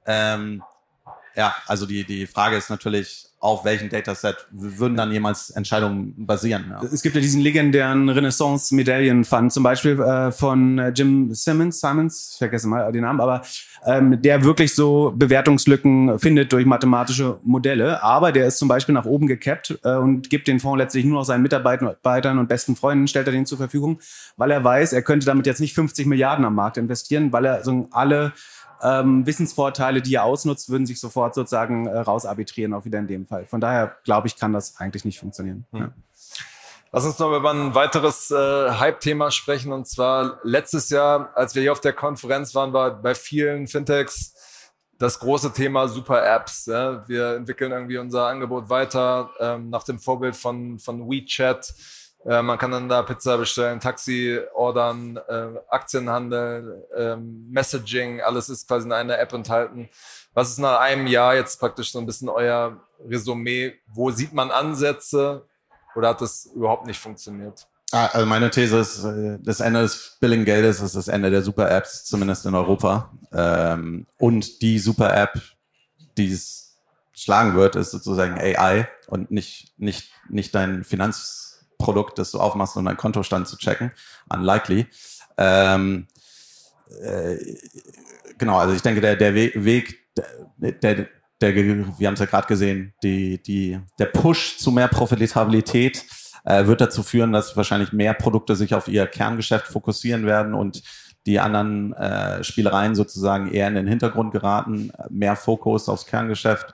[0.06, 0.62] Ähm,
[1.36, 6.66] ja, also die, die Frage ist natürlich, auf welchem Dataset würden dann jemals Entscheidungen basieren?
[6.70, 6.82] Ja.
[6.92, 11.80] Es gibt ja diesen legendären Renaissance Medaillen Fund, zum Beispiel äh, von äh, Jim Simmons,
[11.80, 13.44] Simons, ich vergesse mal den Namen, aber
[13.86, 18.02] ähm, der wirklich so Bewertungslücken findet durch mathematische Modelle.
[18.02, 21.20] Aber der ist zum Beispiel nach oben gekappt äh, und gibt den Fonds letztlich nur
[21.20, 24.00] noch seinen Mitarbeitern und besten Freunden, stellt er den zur Verfügung,
[24.38, 27.64] weil er weiß, er könnte damit jetzt nicht 50 Milliarden am Markt investieren, weil er
[27.64, 28.34] so alle
[28.82, 33.26] ähm, Wissensvorteile, die er ausnutzt, würden sich sofort sozusagen äh, rausarbitrieren, auch wieder in dem
[33.26, 33.46] Fall.
[33.46, 35.66] Von daher glaube ich, kann das eigentlich nicht funktionieren.
[35.72, 35.80] Hm.
[35.80, 35.90] Ja.
[36.92, 38.36] Lass uns noch über ein weiteres äh,
[38.72, 39.74] Hype-Thema sprechen.
[39.74, 44.34] Und zwar letztes Jahr, als wir hier auf der Konferenz waren, war bei vielen Fintechs
[44.98, 46.68] das große Thema Super-Apps.
[46.68, 47.06] Ja?
[47.08, 51.74] Wir entwickeln irgendwie unser Angebot weiter ähm, nach dem Vorbild von, von WeChat
[52.26, 58.68] Äh, man kann dann da Pizza bestellen, Taxi ordern, äh, Aktienhandel, äh, Messaging, alles ist
[58.68, 59.90] quasi in einer App enthalten.
[60.34, 63.76] Was ist nach einem Jahr jetzt praktisch so ein bisschen euer Resümee?
[63.88, 65.46] Wo sieht man Ansätze
[65.96, 67.68] oder hat das überhaupt nicht funktioniert?
[67.92, 72.06] Ah, also meine These ist, äh, das Ende des Billing-Geldes ist das Ende der Super-Apps,
[72.06, 73.12] zumindest in Europa.
[73.32, 75.40] Ähm, und die Super-App,
[76.18, 76.76] die es
[77.14, 80.84] schlagen wird, ist sozusagen AI und nicht, nicht, nicht dein
[81.76, 83.92] Finanzprodukt, das du aufmachst, um deinen Kontostand zu checken.
[84.30, 84.88] Unlikely.
[85.38, 86.08] Ähm,
[87.02, 87.38] äh,
[88.38, 91.08] genau, also ich denke, der, der Weg, der, der,
[91.42, 96.06] der wir haben es ja gerade gesehen, die, die, der Push zu mehr Profitabilität
[96.46, 100.84] äh, wird dazu führen, dass wahrscheinlich mehr Produkte sich auf ihr Kerngeschäft fokussieren werden und
[101.26, 106.74] die anderen äh, Spielereien sozusagen eher in den Hintergrund geraten, mehr Fokus aufs Kerngeschäft.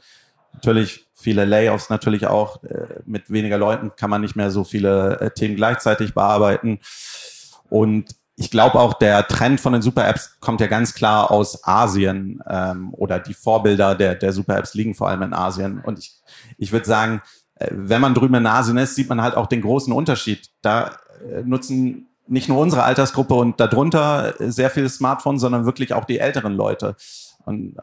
[0.53, 5.19] Natürlich viele Layoffs, natürlich auch äh, mit weniger Leuten kann man nicht mehr so viele
[5.19, 6.79] äh, Themen gleichzeitig bearbeiten.
[7.69, 12.41] Und ich glaube auch, der Trend von den Super-Apps kommt ja ganz klar aus Asien
[12.49, 15.81] ähm, oder die Vorbilder der, der Super-Apps liegen vor allem in Asien.
[15.85, 16.19] Und ich,
[16.57, 17.21] ich würde sagen,
[17.55, 20.49] äh, wenn man drüben in Asien ist, sieht man halt auch den großen Unterschied.
[20.61, 20.97] Da
[21.43, 26.55] nutzen nicht nur unsere Altersgruppe und darunter sehr viele Smartphones, sondern wirklich auch die älteren
[26.55, 26.95] Leute.
[27.45, 27.75] Und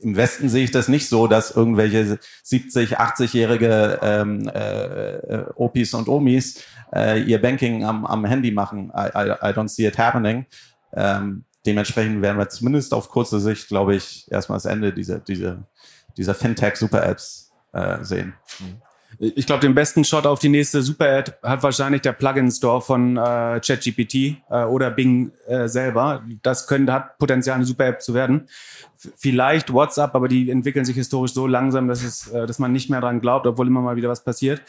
[0.00, 6.08] im Westen sehe ich das nicht so, dass irgendwelche 70, 80-jährige ähm, äh, Opis und
[6.08, 6.62] Omis
[6.94, 8.92] äh, ihr Banking am, am Handy machen.
[8.96, 10.46] I, I, I don't see it happening.
[10.94, 15.64] Ähm, dementsprechend werden wir zumindest auf kurze Sicht, glaube ich, erstmal das Ende dieser, dieser,
[16.16, 18.34] dieser Fintech-Super-Apps äh, sehen.
[19.20, 23.60] Ich glaube, den besten Shot auf die nächste Super-Ad hat wahrscheinlich der Plugin-Store von äh,
[23.60, 24.14] ChatGPT
[24.48, 26.22] äh, oder Bing äh, selber.
[26.42, 28.48] Das könnte, hat Potenzial, eine Super-App zu werden.
[28.96, 32.72] F vielleicht WhatsApp, aber die entwickeln sich historisch so langsam, dass, es, äh, dass man
[32.72, 34.62] nicht mehr dran glaubt, obwohl immer mal wieder was passiert.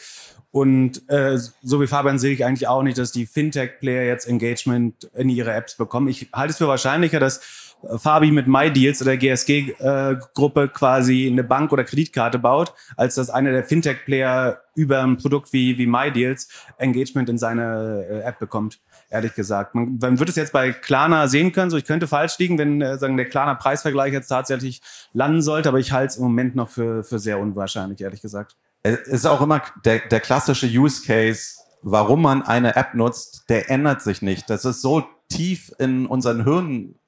[0.50, 5.08] Und äh, so wie Fabian sehe ich eigentlich auch nicht, dass die Fintech-Player jetzt Engagement
[5.14, 6.08] in ihre Apps bekommen.
[6.08, 11.72] Ich halte es für wahrscheinlicher, dass Fabi mit MyDeals oder GSG-Gruppe äh, quasi eine Bank
[11.72, 17.28] oder Kreditkarte baut, als dass einer der Fintech-Player über ein Produkt wie, wie MyDeals Engagement
[17.28, 19.74] in seine äh, App bekommt, ehrlich gesagt.
[19.74, 22.80] Man, man wird es jetzt bei Klarna sehen können, so ich könnte falsch liegen, wenn
[22.80, 26.54] äh, sagen, der Klarna Preisvergleich jetzt tatsächlich landen sollte, aber ich halte es im Moment
[26.54, 28.56] noch für, für sehr unwahrscheinlich, ehrlich gesagt.
[28.82, 33.70] Es ist auch immer der, der klassische Use Case, warum man eine App nutzt, der
[33.70, 34.48] ändert sich nicht.
[34.48, 36.99] Das ist so tief in unseren Hirnen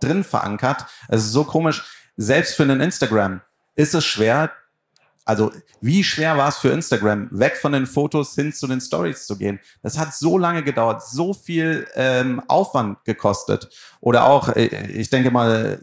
[0.00, 0.86] drin verankert.
[1.08, 1.84] Es ist so komisch.
[2.16, 3.40] Selbst für einen Instagram
[3.74, 4.50] ist es schwer.
[5.24, 9.26] Also, wie schwer war es für Instagram, weg von den Fotos hin zu den Stories
[9.26, 9.60] zu gehen?
[9.82, 13.68] Das hat so lange gedauert, so viel ähm, Aufwand gekostet.
[14.00, 15.78] Oder auch, äh, ich denke mal,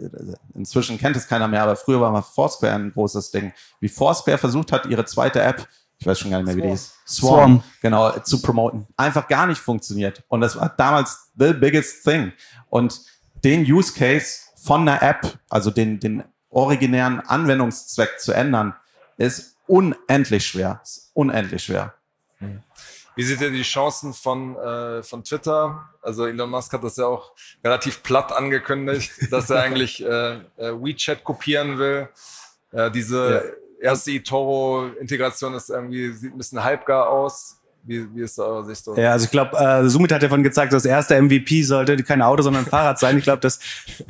[0.53, 3.53] inzwischen kennt es keiner mehr, aber früher war mal Foursquare ein großes Ding.
[3.79, 5.65] Wie Foursquare versucht hat, ihre zweite App,
[5.99, 8.85] ich weiß schon gar nicht mehr, wie die ist, Swarm, Swarm, genau, zu promoten.
[8.97, 10.23] Einfach gar nicht funktioniert.
[10.27, 12.33] Und das war damals the biggest thing.
[12.69, 13.01] Und
[13.43, 18.75] den Use Case von einer App, also den, den originären Anwendungszweck zu ändern,
[19.17, 20.81] ist unendlich schwer.
[20.83, 21.93] Ist unendlich schwer.
[23.15, 25.89] Wie seht ihr die Chancen von, äh, von Twitter?
[26.03, 27.31] Also Elon Musk hat das ja auch
[27.63, 32.09] relativ platt angekündigt, dass er eigentlich äh, äh, WeChat kopieren will.
[32.71, 33.91] Äh, diese ja.
[33.91, 37.59] erste eToro-Integration ist irgendwie, sieht ein bisschen halbgar aus.
[37.87, 38.85] Wie, wie ist da eure Sicht?
[38.87, 39.01] Oder?
[39.01, 42.43] Ja, also ich glaube, äh, Sumit hat davon gezeigt, das erste MVP sollte kein Auto,
[42.43, 43.17] sondern ein Fahrrad sein.
[43.17, 43.59] Ich glaube, das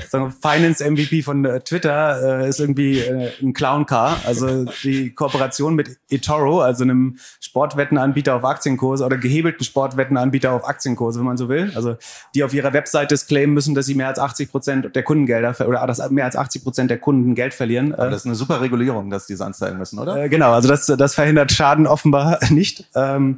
[0.09, 4.17] sagen wir, Finance MVP von äh, Twitter äh, ist irgendwie äh, ein Clown Car.
[4.25, 11.19] Also die Kooperation mit eToro, also einem Sportwettenanbieter auf Aktienkurse oder gehebelten Sportwettenanbieter auf Aktienkurse,
[11.19, 11.71] wenn man so will.
[11.75, 11.97] Also
[12.33, 15.85] die auf ihrer Webseite claimen müssen, dass sie mehr als 80 Prozent der Kundengelder oder
[15.85, 17.93] dass mehr als 80 Prozent der Kunden Geld verlieren.
[17.93, 20.23] Aber das ist eine super Regulierung, dass die es anzeigen müssen, oder?
[20.23, 22.85] Äh, genau, also das, das verhindert Schaden offenbar nicht.
[22.95, 23.37] Ähm,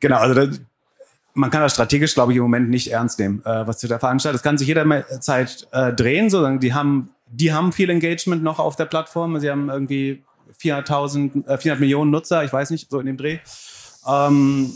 [0.00, 0.60] Genau, also das,
[1.34, 4.36] man kann das strategisch, glaube ich, im Moment nicht ernst nehmen, äh, was Twitter veranstaltet.
[4.36, 6.60] Das kann sich jederzeit äh, drehen, sozusagen.
[6.60, 9.38] Die haben, die haben viel Engagement noch auf der Plattform.
[9.40, 10.22] Sie haben irgendwie
[10.60, 13.38] 400.000, äh, 400 Millionen Nutzer, ich weiß nicht, so in dem Dreh.
[14.06, 14.72] Ähm,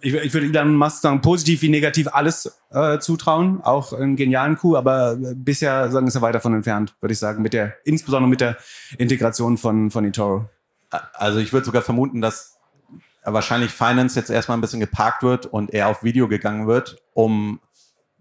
[0.00, 4.56] ich, ich würde Elon Musk sagen, positiv wie negativ alles äh, zutrauen, auch einen genialen
[4.56, 8.28] Coup, aber bisher sagen ist er weit davon entfernt, würde ich sagen, mit der, insbesondere
[8.28, 8.56] mit der
[8.98, 10.48] Integration von, von eToro.
[11.12, 12.59] Also ich würde sogar vermuten, dass
[13.24, 17.60] wahrscheinlich Finance jetzt erstmal ein bisschen geparkt wird und eher auf Video gegangen wird, um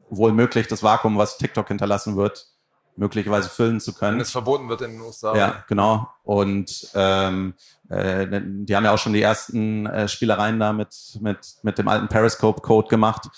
[0.09, 2.47] wohl möglich das Vakuum, was TikTok hinterlassen wird,
[2.95, 4.17] möglicherweise füllen zu können.
[4.17, 5.35] Wenn es verboten wird in den USA.
[5.35, 6.09] Ja, genau.
[6.23, 7.53] Und ähm,
[7.89, 11.87] äh, die haben ja auch schon die ersten äh, Spielereien da mit, mit, mit dem
[11.87, 13.29] alten Periscope-Code gemacht.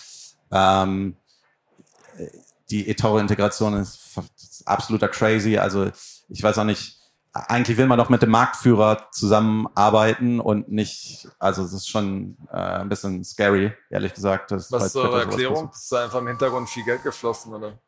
[0.51, 1.15] Ähm,
[2.69, 5.57] die eToro-Integration ist, ist absoluter crazy.
[5.57, 5.91] Also
[6.29, 7.00] ich weiß auch nicht,
[7.33, 12.57] eigentlich will man doch mit dem Marktführer zusammenarbeiten und nicht, also es ist schon äh,
[12.57, 14.51] ein bisschen scary, ehrlich gesagt.
[14.51, 15.69] Was ist eure Erklärung?
[15.71, 17.79] Ist da einfach im Hintergrund viel Geld geflossen, oder?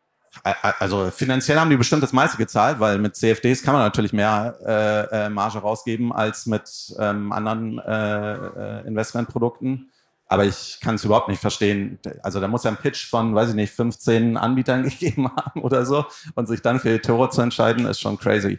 [0.41, 4.57] Also finanziell haben die bestimmt das meiste gezahlt, weil mit CFDs kann man natürlich mehr
[4.65, 9.91] äh, äh, Marge rausgeben als mit ähm, anderen äh, äh, Investmentprodukten.
[10.33, 11.99] Aber ich kann es überhaupt nicht verstehen.
[12.23, 15.85] Also da muss ja ein Pitch von, weiß ich nicht, 15 Anbietern gegeben haben oder
[15.85, 18.57] so und sich dann für eToro zu entscheiden, ist schon crazy.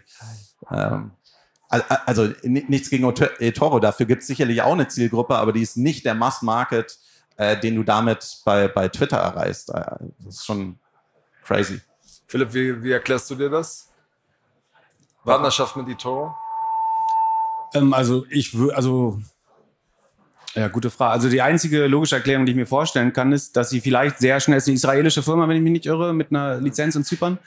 [0.70, 1.10] Ähm,
[1.68, 6.04] also nichts gegen eToro, dafür gibt es sicherlich auch eine Zielgruppe, aber die ist nicht
[6.04, 6.96] der Mass-Market,
[7.38, 9.70] äh, den du damit bei, bei Twitter erreichst.
[9.70, 10.78] Äh, das ist schon
[11.42, 11.80] crazy.
[12.28, 13.90] Philipp, wie, wie erklärst du dir das?
[15.24, 16.36] Partnerschaft mit eToro?
[17.74, 19.20] Ähm, also ich würde, also
[20.54, 21.12] ja, gute Frage.
[21.12, 24.38] Also die einzige logische Erklärung, die ich mir vorstellen kann, ist, dass sie vielleicht sehr
[24.40, 27.38] schnell, ist eine israelische Firma, wenn ich mich nicht irre, mit einer Lizenz in Zypern,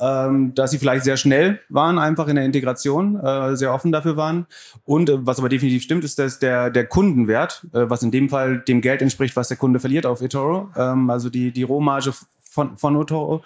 [0.00, 4.16] ähm, dass sie vielleicht sehr schnell waren, einfach in der Integration, äh, sehr offen dafür
[4.16, 4.46] waren.
[4.84, 8.28] Und äh, was aber definitiv stimmt, ist, dass der, der Kundenwert, äh, was in dem
[8.28, 12.12] Fall dem Geld entspricht, was der Kunde verliert auf eToro, ähm, also die, die Rohmarge
[12.54, 13.42] von, von eToro,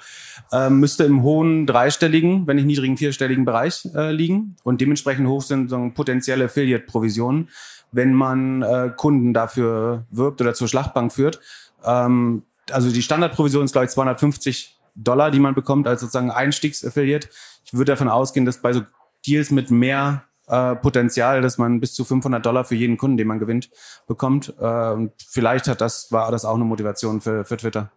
[0.52, 4.56] äh, müsste im hohen dreistelligen, wenn nicht niedrigen vierstelligen Bereich äh, liegen.
[4.64, 7.48] Und dementsprechend hoch sind so potenzielle Affiliate-Provisionen
[7.92, 11.40] wenn man äh, Kunden dafür wirbt oder zur Schlachtbank führt.
[11.84, 17.28] Ähm, also die Standardprovision ist, glaube ich, 250 Dollar, die man bekommt als sozusagen Einstiegsaffiliate.
[17.64, 18.82] Ich würde davon ausgehen, dass bei so
[19.26, 23.28] Deals mit mehr äh, Potenzial, dass man bis zu 500 Dollar für jeden Kunden, den
[23.28, 23.70] man gewinnt,
[24.06, 24.54] bekommt.
[24.60, 27.90] Äh, und vielleicht hat das, war das auch eine Motivation für, für Twitter.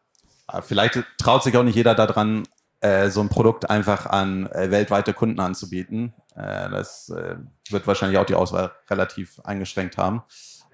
[0.64, 2.44] Vielleicht traut sich auch nicht jeder daran,
[2.82, 6.14] äh, so ein Produkt einfach an äh, weltweite Kunden anzubieten.
[6.36, 7.36] Äh, das äh,
[7.70, 10.24] wird wahrscheinlich auch die Auswahl relativ eingeschränkt haben,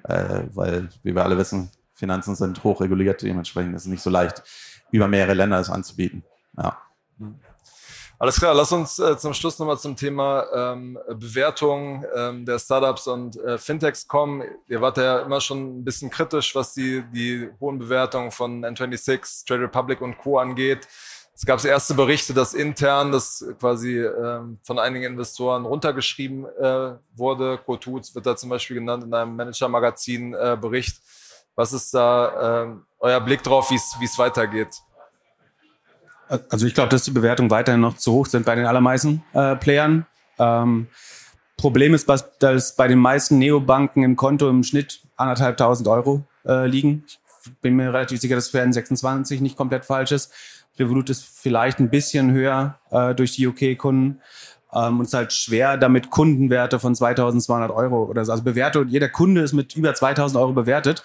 [0.04, 4.44] äh, weil, wie wir alle wissen, Finanzen sind hochreguliert, dementsprechend ist es nicht so leicht,
[4.92, 6.24] über mehrere Länder es anzubieten.
[6.58, 6.78] Ja.
[8.20, 13.06] Alles klar, lass uns äh, zum Schluss nochmal zum Thema ähm, Bewertung ähm, der Startups
[13.06, 14.44] und äh, Fintechs kommen.
[14.68, 19.46] Ihr wart ja immer schon ein bisschen kritisch, was die, die hohen Bewertungen von N26,
[19.46, 20.40] Trade Republic und Co.
[20.40, 20.88] angeht.
[21.40, 27.60] Es gab erste Berichte, dass intern das quasi ähm, von einigen Investoren runtergeschrieben äh, wurde.
[27.64, 30.98] Kotuz wird da zum Beispiel genannt in einem Manager-Magazin-Bericht.
[30.98, 31.02] Äh,
[31.54, 34.82] Was ist da äh, euer Blick drauf, wie es weitergeht?
[36.50, 39.56] Also ich glaube, dass die Bewertungen weiterhin noch zu hoch sind bei den allermeisten äh,
[39.58, 40.08] Playern.
[40.40, 40.88] Ähm,
[41.56, 47.04] Problem ist, dass bei den meisten Neobanken im Konto im Schnitt anderthalbtausend Euro äh, liegen.
[47.08, 47.20] Ich
[47.62, 50.32] bin mir relativ sicher, dass für N26 nicht komplett falsch ist.
[50.78, 54.22] Revolut ist vielleicht ein bisschen höher äh, durch die UK-Kunden.
[54.74, 58.32] Ähm, und es ist halt schwer, damit Kundenwerte von 2200 Euro oder so.
[58.32, 61.04] Also Bewertung, jeder Kunde ist mit über 2000 Euro bewertet.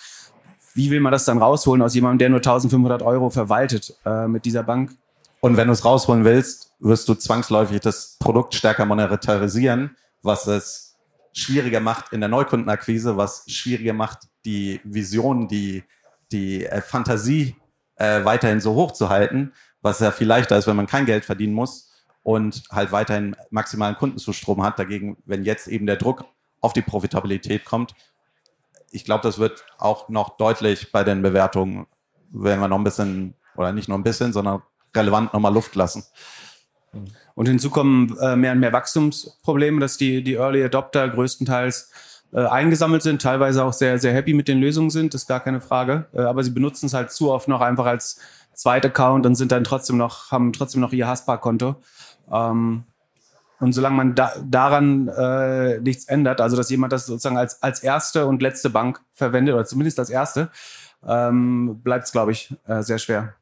[0.74, 4.44] Wie will man das dann rausholen aus jemandem, der nur 1500 Euro verwaltet äh, mit
[4.44, 4.92] dieser Bank?
[5.40, 10.96] Und wenn du es rausholen willst, wirst du zwangsläufig das Produkt stärker monetarisieren, was es
[11.32, 15.84] schwieriger macht in der Neukundenakquise, was schwieriger macht, die Vision, die,
[16.32, 17.56] die äh, Fantasie
[17.96, 21.24] äh, weiterhin so hoch zu halten, was ja viel leichter ist, wenn man kein Geld
[21.24, 21.90] verdienen muss
[22.22, 24.78] und halt weiterhin maximalen Kundenzustrom hat.
[24.78, 26.24] Dagegen, wenn jetzt eben der Druck
[26.60, 27.94] auf die Profitabilität kommt,
[28.90, 31.86] ich glaube, das wird auch noch deutlich bei den Bewertungen,
[32.30, 34.62] wenn wir noch ein bisschen, oder nicht nur ein bisschen, sondern
[34.94, 36.04] relevant nochmal Luft lassen.
[37.34, 41.90] Und hinzu kommen äh, mehr und mehr Wachstumsprobleme, dass die, die Early Adopter größtenteils
[42.32, 45.60] äh, eingesammelt sind, teilweise auch sehr, sehr happy mit den Lösungen sind, ist gar keine
[45.60, 46.06] Frage.
[46.12, 48.18] Äh, aber sie benutzen es halt zu oft noch einfach als
[48.54, 51.76] zweiter Account und sind dann trotzdem noch, haben trotzdem noch ihr Haspa-Konto.
[52.30, 52.84] Ähm,
[53.60, 57.82] und solange man da, daran äh, nichts ändert, also dass jemand das sozusagen als, als
[57.82, 60.50] erste und letzte Bank verwendet, oder zumindest als erste,
[61.06, 63.34] ähm, bleibt es, glaube ich, äh, sehr schwer.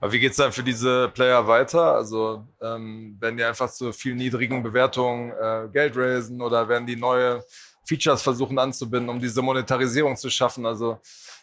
[0.00, 1.94] Aber wie geht es dann für diese Player weiter?
[1.94, 6.96] Also ähm, werden die einfach zu viel niedrigen Bewertungen äh, Geld raisen oder werden die
[6.96, 7.44] neue
[7.84, 10.64] Features versuchen anzubinden, um diese Monetarisierung zu schaffen.
[10.66, 10.98] Also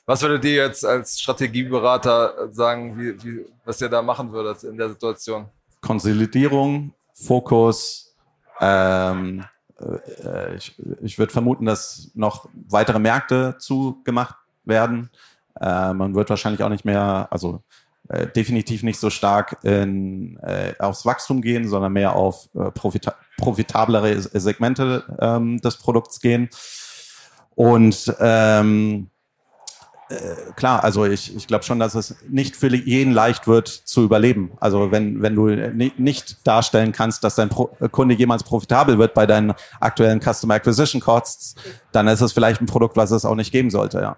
[0.06, 4.78] was würdet ihr jetzt als Strategieberater sagen, wie, wie, was ihr da machen würdet in
[4.78, 5.48] der Situation?
[5.82, 8.16] Konsolidierung, Fokus.
[8.60, 9.44] Ähm,
[9.80, 15.10] äh, ich, ich würde vermuten, dass noch weitere Märkte zugemacht werden.
[15.60, 17.62] Äh, man wird wahrscheinlich auch nicht mehr, also
[18.12, 23.16] äh, definitiv nicht so stark in, äh, aufs Wachstum gehen, sondern mehr auf äh, profita
[23.38, 26.50] profitablere Segmente ähm, des Produkts gehen.
[27.56, 29.10] Und ähm,
[30.10, 34.04] äh, klar, also ich, ich glaube schon, dass es nicht für jeden leicht wird zu
[34.04, 34.52] überleben.
[34.60, 35.48] Also wenn, wenn du
[35.98, 41.02] nicht darstellen kannst, dass dein Pro Kunde jemals profitabel wird bei deinen aktuellen Customer Acquisition
[41.02, 41.56] Costs,
[41.94, 44.18] dann ist es vielleicht ein Produkt, was es auch nicht geben sollte, ja.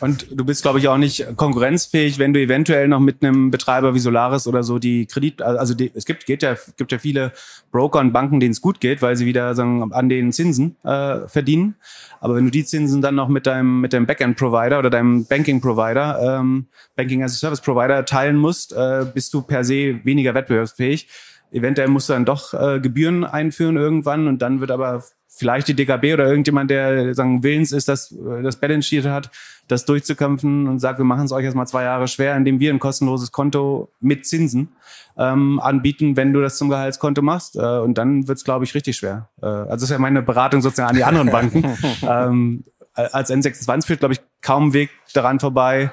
[0.00, 3.94] Und du bist, glaube ich, auch nicht konkurrenzfähig, wenn du eventuell noch mit einem Betreiber
[3.94, 7.32] wie Solaris oder so die Kredit, also die, es gibt, geht ja, gibt ja viele
[7.70, 11.28] Broker und Banken, denen es gut geht, weil sie wieder sagen, an den Zinsen äh,
[11.28, 11.76] verdienen.
[12.20, 16.38] Aber wenn du die Zinsen dann noch mit deinem, mit deinem Backend-Provider oder deinem Banking-Provider,
[16.40, 16.66] ähm,
[16.96, 21.08] Banking-as-a-Service-Provider teilen musst, äh, bist du per se weniger wettbewerbsfähig.
[21.52, 25.04] Eventuell musst du dann doch äh, Gebühren einführen irgendwann und dann wird aber
[25.36, 29.30] vielleicht die DKB oder irgendjemand, der sagen willens ist, dass äh, das Balance Sheet hat,
[29.68, 32.72] das durchzukämpfen und sagt, wir machen es euch jetzt mal zwei Jahre schwer, indem wir
[32.72, 34.68] ein kostenloses Konto mit Zinsen
[35.16, 37.56] ähm, anbieten, wenn du das zum Gehaltskonto machst.
[37.56, 39.28] Äh, und dann wird es, glaube ich, richtig schwer.
[39.40, 41.64] Äh, also das ist ja meine Beratung sozusagen an die anderen Banken.
[42.02, 45.92] ähm, als N26 führt, glaube ich, kaum Weg daran vorbei.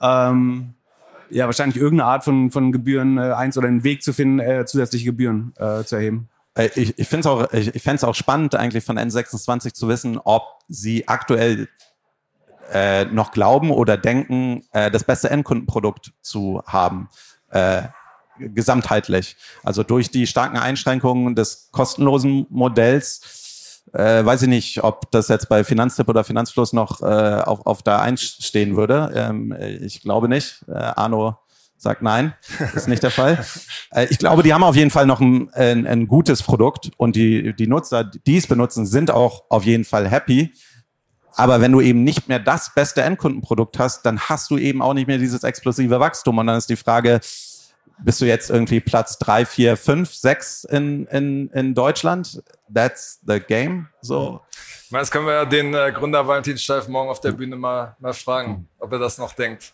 [0.00, 0.74] Ähm,
[1.30, 4.64] ja, wahrscheinlich irgendeine Art von, von Gebühren äh, eins oder einen Weg zu finden, äh,
[4.66, 6.28] zusätzliche Gebühren äh, zu erheben.
[6.54, 10.18] Äh, ich, ich finde es auch, ich, ich auch spannend, eigentlich von N26 zu wissen,
[10.18, 11.68] ob sie aktuell
[12.72, 17.08] äh, noch glauben oder denken, äh, das beste Endkundenprodukt zu haben.
[17.50, 17.82] Äh,
[18.38, 19.36] gesamtheitlich.
[19.62, 25.48] Also durch die starken Einschränkungen des kostenlosen Modells, äh, weiß ich nicht, ob das jetzt
[25.48, 29.12] bei Finanztipp oder Finanzfluss noch äh, auf, auf der Eins stehen würde.
[29.14, 30.64] Ähm, ich glaube nicht.
[30.66, 31.36] Äh, Arno
[31.76, 32.32] sagt nein,
[32.74, 33.44] ist nicht der Fall.
[33.94, 37.14] Äh, ich glaube, die haben auf jeden Fall noch ein, ein, ein gutes Produkt und
[37.14, 40.54] die, die Nutzer, die es benutzen, sind auch auf jeden Fall happy.
[41.36, 44.94] Aber wenn du eben nicht mehr das beste Endkundenprodukt hast, dann hast du eben auch
[44.94, 46.38] nicht mehr dieses explosive Wachstum.
[46.38, 47.20] Und dann ist die Frage,
[47.98, 52.42] bist du jetzt irgendwie Platz drei, vier, fünf, sechs in, in, in Deutschland?
[52.72, 53.88] That's the game.
[54.00, 54.40] So.
[54.90, 58.12] Jetzt können wir ja den äh, Gründer Valentin Steif morgen auf der Bühne mal, mal
[58.12, 59.72] fragen, ob er das noch denkt.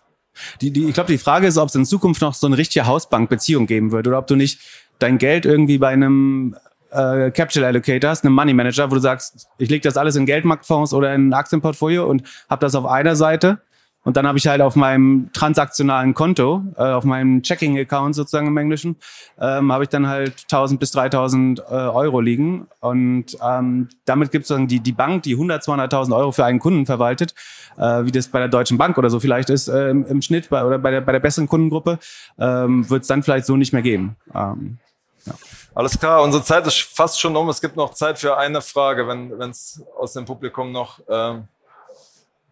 [0.60, 2.86] Die, die, ich glaube, die Frage ist, ob es in Zukunft noch so eine richtige
[2.86, 4.60] Hausbankbeziehung geben wird oder ob du nicht
[5.00, 6.56] dein Geld irgendwie bei einem
[6.90, 10.26] äh, Capital Allocator hast, einem Money Manager, wo du sagst, ich lege das alles in
[10.26, 13.60] Geldmarktfonds oder in ein Aktienportfolio und habe das auf einer Seite
[14.08, 18.56] und dann habe ich halt auf meinem transaktionalen Konto, äh, auf meinem Checking-Account sozusagen im
[18.56, 18.96] Englischen,
[19.38, 22.68] ähm, habe ich dann halt 1000 bis 3000 äh, Euro liegen.
[22.80, 26.58] Und ähm, damit gibt es dann die, die Bank, die 100, 200.000 Euro für einen
[26.58, 27.34] Kunden verwaltet,
[27.76, 30.48] äh, wie das bei der Deutschen Bank oder so vielleicht ist äh, im, im Schnitt
[30.48, 31.98] bei, oder bei der, bei der besseren Kundengruppe,
[32.38, 34.16] ähm, wird es dann vielleicht so nicht mehr geben.
[34.34, 34.78] Ähm,
[35.26, 35.34] ja.
[35.74, 37.48] Alles klar, unsere Zeit ist fast schon um.
[37.48, 41.00] Es gibt noch Zeit für eine Frage, wenn es aus dem Publikum noch...
[41.08, 41.48] Ähm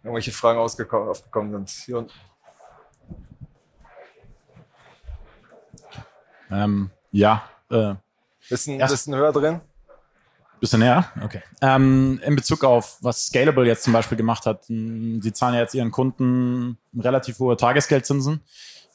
[0.07, 1.69] irgendwelche Fragen aufgekommen sind.
[1.85, 2.13] Hier unten.
[6.51, 7.43] Ähm, ja.
[7.71, 7.95] Äh,
[8.49, 9.61] bisschen, bisschen höher drin?
[10.61, 11.11] Bisschen näher?
[11.23, 11.43] Okay.
[11.61, 15.75] Ähm, in Bezug auf, was Scalable jetzt zum Beispiel gemacht hat, sie zahlen ja jetzt
[15.75, 18.43] ihren Kunden relativ hohe Tagesgeldzinsen.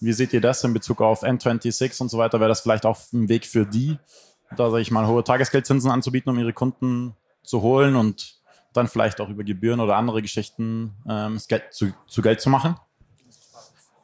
[0.01, 2.39] Wie seht ihr das in Bezug auf N26 und so weiter?
[2.39, 3.99] Wäre das vielleicht auch ein Weg für die,
[4.57, 8.35] da sage ich mal, hohe Tagesgeldzinsen anzubieten, um ihre Kunden zu holen und
[8.73, 12.77] dann vielleicht auch über Gebühren oder andere Geschichten ähm, Geld zu, zu Geld zu machen?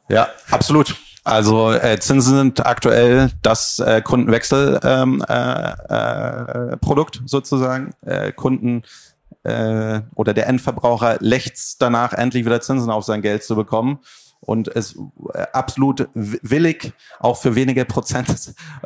[0.08, 0.94] Ja, absolut.
[1.24, 7.92] Also äh, Zinsen sind aktuell das äh, Kundenwechselprodukt ähm, äh, äh, sozusagen.
[8.02, 8.82] Äh, Kunden
[9.42, 13.98] äh, oder der Endverbraucher lechzt danach, endlich wieder Zinsen auf sein Geld zu bekommen
[14.40, 14.96] und ist
[15.34, 18.54] äh, absolut willig, auch für wenige Prozentsatz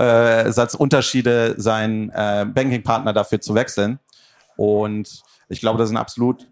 [0.74, 3.98] Unterschiede seinen äh, Bankingpartner dafür zu wechseln.
[4.56, 6.46] Und ich glaube, das ist ein absolut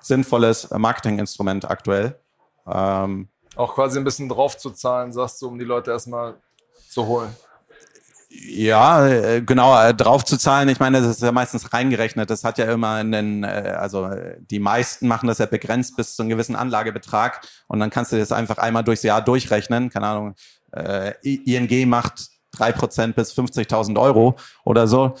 [0.00, 2.18] sinnvolles Marketinginstrument aktuell.
[2.66, 6.34] Ähm, auch quasi ein bisschen drauf zu zahlen, sagst du, um die Leute erstmal
[6.88, 7.34] zu holen.
[8.38, 10.68] Ja, äh, genau, äh, drauf zu zahlen.
[10.68, 12.28] Ich meine, das ist ja meistens reingerechnet.
[12.28, 16.22] Das hat ja immer einen, äh, also die meisten machen das ja begrenzt bis zu
[16.22, 19.90] einem gewissen Anlagebetrag und dann kannst du das einfach einmal durchs Jahr durchrechnen.
[19.90, 20.34] Keine Ahnung,
[21.22, 25.14] ING macht drei Prozent bis 50.000 Euro oder so.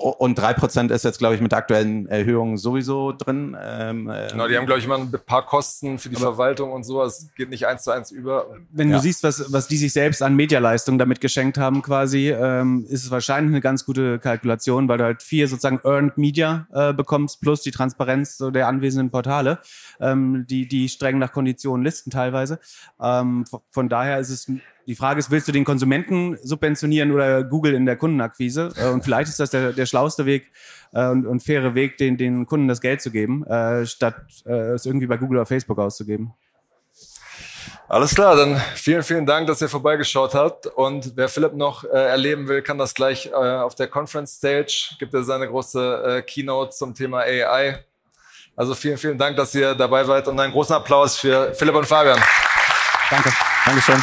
[0.00, 3.54] Und drei Prozent ist jetzt, glaube ich, mit der aktuellen Erhöhung sowieso drin.
[3.60, 7.02] Ähm, genau, die haben, glaube ich, immer ein paar Kosten für die Verwaltung und so.
[7.02, 8.46] Es geht nicht eins zu eins über.
[8.70, 8.96] Wenn ja.
[8.96, 13.04] du siehst, was, was die sich selbst an Medialeistung damit geschenkt haben, quasi, ähm, ist
[13.04, 17.42] es wahrscheinlich eine ganz gute Kalkulation, weil du halt vier sozusagen Earned Media äh, bekommst,
[17.42, 19.58] plus die Transparenz so der anwesenden Portale,
[20.00, 22.58] ähm, die, die streng nach Konditionen listen teilweise.
[23.02, 24.50] Ähm, von daher ist es
[24.90, 28.72] die Frage ist, willst du den Konsumenten subventionieren oder Google in der Kundenakquise?
[28.76, 30.50] Äh, und vielleicht ist das der, der schlauste Weg
[30.92, 34.84] äh, und, und faire Weg, den, den Kunden das Geld zu geben, äh, statt es
[34.84, 36.32] irgendwie bei Google oder Facebook auszugeben.
[37.88, 40.66] Alles klar, dann vielen, vielen Dank, dass ihr vorbeigeschaut habt.
[40.66, 44.96] Und wer Philipp noch äh, erleben will, kann das gleich äh, auf der Conference Stage.
[44.98, 47.84] Gibt er seine große äh, Keynote zum Thema AI.
[48.56, 51.86] Also vielen, vielen Dank, dass ihr dabei seid und einen großen Applaus für Philipp und
[51.86, 52.20] Fabian.
[53.08, 53.32] Danke.
[53.64, 54.02] Dankeschön.